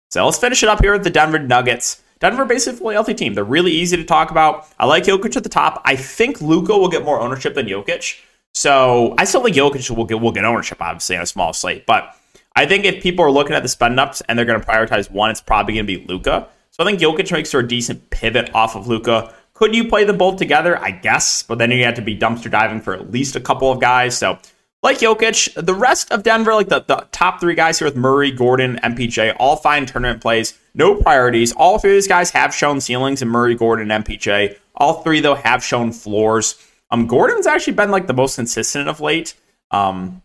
So 0.10 0.26
let's 0.26 0.38
finish 0.38 0.64
it 0.64 0.70
up 0.70 0.82
here 0.82 0.94
with 0.94 1.04
the 1.04 1.10
Denver 1.10 1.40
Nuggets. 1.40 2.02
Denver 2.20 2.46
basically 2.46 2.94
healthy 2.94 3.14
team. 3.14 3.34
They're 3.34 3.44
really 3.44 3.72
easy 3.72 3.98
to 3.98 4.04
talk 4.04 4.32
about. 4.32 4.68
I 4.80 4.86
like 4.86 5.04
Jokic 5.04 5.36
at 5.36 5.44
the 5.44 5.50
top. 5.50 5.82
I 5.86 5.96
think 5.96 6.42
Luka 6.42 6.78
will 6.78 6.88
get 6.88 7.04
more 7.04 7.20
ownership 7.20 7.54
than 7.54 7.68
Jokic. 7.68 8.20
So 8.54 9.14
I 9.18 9.26
still 9.26 9.44
think 9.44 9.56
Jokic 9.56 9.96
will 9.96 10.06
get 10.06 10.22
will 10.22 10.32
get 10.32 10.46
ownership, 10.46 10.82
obviously, 10.82 11.18
on 11.18 11.24
a 11.24 11.26
small 11.26 11.52
slate. 11.52 11.86
But 11.86 12.16
I 12.56 12.66
think 12.66 12.86
if 12.86 13.04
people 13.04 13.26
are 13.26 13.32
looking 13.32 13.56
at 13.56 13.64
the 13.64 13.70
spend 13.70 14.00
ups 14.00 14.22
and 14.22 14.40
they're 14.40 14.46
going 14.46 14.60
to 14.60 14.66
prioritize 14.66 15.12
one, 15.12 15.30
it's 15.30 15.42
probably 15.42 15.74
going 15.74 15.86
to 15.86 16.00
be 16.00 16.06
Luka. 16.08 16.48
So 16.72 16.84
I 16.84 16.86
think 16.86 17.00
Jokic 17.00 17.32
makes 17.32 17.52
for 17.52 17.60
a 17.60 17.68
decent 17.68 18.10
pivot 18.10 18.54
off 18.56 18.76
of 18.76 18.88
Luka. 18.88 19.34
Could 19.54 19.76
you 19.76 19.88
play 19.88 20.06
them 20.06 20.18
both 20.18 20.38
together? 20.38 20.78
I 20.78 20.92
guess, 20.92 21.44
but 21.44 21.58
then 21.58 21.72
you 21.72 21.84
have 21.84 21.96
to 21.96 22.02
be 22.02 22.18
dumpster 22.18 22.50
diving 22.50 22.82
for 22.82 22.94
at 22.94 23.12
least 23.12 23.36
a 23.36 23.42
couple 23.42 23.72
of 23.72 23.80
guys. 23.82 24.18
So 24.18 24.38
like 24.86 25.00
Jokic, 25.00 25.66
the 25.66 25.74
rest 25.74 26.12
of 26.12 26.22
Denver, 26.22 26.54
like 26.54 26.70
the, 26.70 26.82
the 26.82 27.08
top 27.12 27.40
three 27.40 27.56
guys 27.56 27.80
here 27.80 27.88
with 27.88 27.96
Murray, 27.96 28.30
Gordon, 28.30 28.80
MPJ, 28.84 29.36
all 29.40 29.56
fine 29.56 29.88
tournament 29.88 30.22
plays, 30.22 30.58
no 30.76 30.94
priorities. 30.94 31.52
All 31.54 31.80
three 31.80 31.90
of 31.90 31.96
these 31.96 32.08
guys 32.08 32.30
have 32.30 32.54
shown 32.54 32.80
ceilings 32.80 33.24
in 33.24 33.28
Murray, 33.28 33.56
Gordon, 33.56 33.88
MPJ. 33.88 34.58
All 34.76 35.02
three, 35.02 35.22
though, 35.22 35.34
have 35.34 35.64
shown 35.64 35.92
floors. 35.92 36.64
Um, 36.92 37.08
Gordon's 37.08 37.48
actually 37.48 37.74
been 37.74 37.90
like 37.90 38.06
the 38.06 38.14
most 38.14 38.36
consistent 38.36 38.88
of 38.88 39.02
late. 39.02 39.34
Um, 39.72 40.22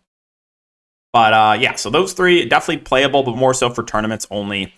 but 1.11 1.33
uh, 1.33 1.57
yeah, 1.59 1.73
so 1.73 1.89
those 1.89 2.13
three 2.13 2.47
definitely 2.47 2.83
playable, 2.83 3.23
but 3.23 3.35
more 3.35 3.55
so 3.55 3.71
for 3.71 3.83
tournaments 3.83 4.27
only. 4.29 4.75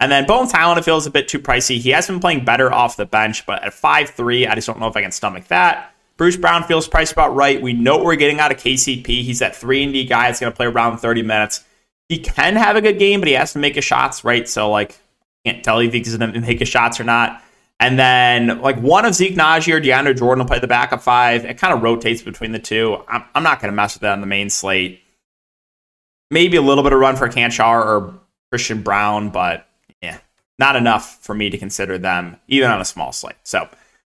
And 0.00 0.10
then 0.10 0.26
Bones 0.26 0.50
Hyland, 0.50 0.80
it 0.80 0.84
feels 0.84 1.06
a 1.06 1.10
bit 1.10 1.28
too 1.28 1.38
pricey. 1.38 1.78
He 1.78 1.90
has 1.90 2.08
been 2.08 2.18
playing 2.18 2.44
better 2.44 2.72
off 2.72 2.96
the 2.96 3.06
bench, 3.06 3.46
but 3.46 3.62
at 3.62 3.74
5 3.74 4.10
3, 4.10 4.48
I 4.48 4.56
just 4.56 4.66
don't 4.66 4.80
know 4.80 4.88
if 4.88 4.96
I 4.96 5.02
can 5.02 5.12
stomach 5.12 5.46
that. 5.48 5.94
Bruce 6.20 6.36
Brown 6.36 6.64
feels 6.64 6.86
priced 6.86 7.12
about 7.12 7.34
right. 7.34 7.62
We 7.62 7.72
know 7.72 7.96
what 7.96 8.04
we're 8.04 8.14
getting 8.14 8.40
out 8.40 8.52
of 8.52 8.58
KCP. 8.58 9.06
He's 9.06 9.38
that 9.38 9.56
3 9.56 9.84
and 9.84 9.92
D 9.94 10.04
guy 10.04 10.26
that's 10.26 10.38
going 10.38 10.52
to 10.52 10.56
play 10.56 10.66
around 10.66 10.98
30 10.98 11.22
minutes. 11.22 11.64
He 12.10 12.18
can 12.18 12.56
have 12.56 12.76
a 12.76 12.82
good 12.82 12.98
game, 12.98 13.22
but 13.22 13.28
he 13.28 13.32
has 13.32 13.54
to 13.54 13.58
make 13.58 13.74
his 13.74 13.86
shots, 13.86 14.22
right? 14.22 14.46
So, 14.46 14.68
like, 14.70 15.00
can't 15.46 15.64
tell 15.64 15.78
if 15.78 15.94
he's 15.94 16.14
going 16.14 16.34
to 16.34 16.40
make 16.42 16.58
his 16.58 16.68
shots 16.68 17.00
or 17.00 17.04
not. 17.04 17.42
And 17.80 17.98
then, 17.98 18.60
like, 18.60 18.76
one 18.82 19.06
of 19.06 19.14
Zeke 19.14 19.34
Nnaji 19.34 19.72
or 19.72 19.80
DeAndre 19.80 20.14
Jordan 20.14 20.40
will 20.40 20.46
play 20.46 20.58
the 20.58 20.66
backup 20.66 21.00
five. 21.00 21.46
It 21.46 21.56
kind 21.56 21.72
of 21.72 21.82
rotates 21.82 22.20
between 22.20 22.52
the 22.52 22.58
two. 22.58 23.02
I'm, 23.08 23.24
I'm 23.34 23.42
not 23.42 23.62
going 23.62 23.72
to 23.72 23.76
mess 23.76 23.94
with 23.94 24.02
that 24.02 24.12
on 24.12 24.20
the 24.20 24.26
main 24.26 24.50
slate. 24.50 25.00
Maybe 26.30 26.58
a 26.58 26.62
little 26.62 26.84
bit 26.84 26.92
of 26.92 27.00
run 27.00 27.16
for 27.16 27.30
Cancar 27.30 27.82
or 27.82 28.20
Christian 28.52 28.82
Braun, 28.82 29.30
but 29.30 29.66
yeah, 30.02 30.18
not 30.58 30.76
enough 30.76 31.16
for 31.22 31.34
me 31.34 31.48
to 31.48 31.56
consider 31.56 31.96
them 31.96 32.36
even 32.46 32.70
on 32.70 32.78
a 32.78 32.84
small 32.84 33.10
slate. 33.10 33.36
So, 33.42 33.70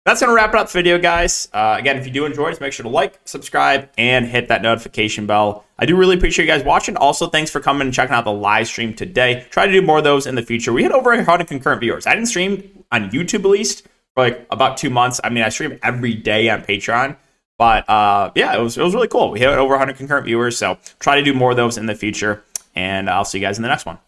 that's 0.05 0.19
going 0.19 0.29
to 0.29 0.35
wrap 0.35 0.49
it 0.49 0.55
up 0.55 0.69
video, 0.69 0.99
guys. 0.99 1.47
Uh, 1.53 1.75
again, 1.79 1.97
if 1.97 2.05
you 2.05 2.11
do 2.11 2.25
enjoy, 2.25 2.49
just 2.49 2.59
make 2.59 2.73
sure 2.73 2.83
to 2.83 2.89
like, 2.89 3.19
subscribe, 3.23 3.89
and 3.97 4.25
hit 4.25 4.49
that 4.49 4.61
notification 4.61 5.25
bell. 5.25 5.63
I 5.79 5.85
do 5.85 5.95
really 5.95 6.17
appreciate 6.17 6.45
you 6.45 6.51
guys 6.51 6.63
watching. 6.63 6.97
Also, 6.97 7.27
thanks 7.27 7.49
for 7.49 7.61
coming 7.61 7.87
and 7.87 7.93
checking 7.93 8.13
out 8.13 8.25
the 8.25 8.31
live 8.31 8.67
stream 8.67 8.93
today. 8.93 9.45
Try 9.49 9.65
to 9.65 9.71
do 9.71 9.81
more 9.81 9.99
of 9.99 10.03
those 10.03 10.27
in 10.27 10.35
the 10.35 10.41
future. 10.41 10.73
We 10.73 10.83
had 10.83 10.91
over 10.91 11.11
100 11.11 11.47
concurrent 11.47 11.79
viewers. 11.79 12.05
I 12.05 12.15
didn't 12.15 12.27
stream 12.27 12.83
on 12.91 13.11
YouTube 13.11 13.45
at 13.45 13.49
least 13.49 13.87
for 14.13 14.23
like 14.23 14.45
about 14.51 14.75
two 14.75 14.89
months. 14.89 15.21
I 15.23 15.29
mean, 15.29 15.43
I 15.43 15.49
stream 15.49 15.79
every 15.81 16.13
day 16.13 16.49
on 16.49 16.63
Patreon. 16.63 17.15
But 17.57 17.87
uh, 17.89 18.31
yeah, 18.35 18.57
it 18.57 18.61
was, 18.61 18.77
it 18.77 18.83
was 18.83 18.93
really 18.93 19.07
cool. 19.07 19.31
We 19.31 19.39
had 19.39 19.49
over 19.49 19.71
100 19.71 19.95
concurrent 19.95 20.25
viewers. 20.25 20.57
So 20.57 20.77
try 20.99 21.15
to 21.15 21.23
do 21.23 21.33
more 21.33 21.51
of 21.51 21.57
those 21.57 21.77
in 21.77 21.85
the 21.85 21.95
future. 21.95 22.43
And 22.75 23.09
I'll 23.09 23.25
see 23.25 23.37
you 23.37 23.45
guys 23.45 23.57
in 23.57 23.61
the 23.61 23.69
next 23.69 23.85
one. 23.85 23.99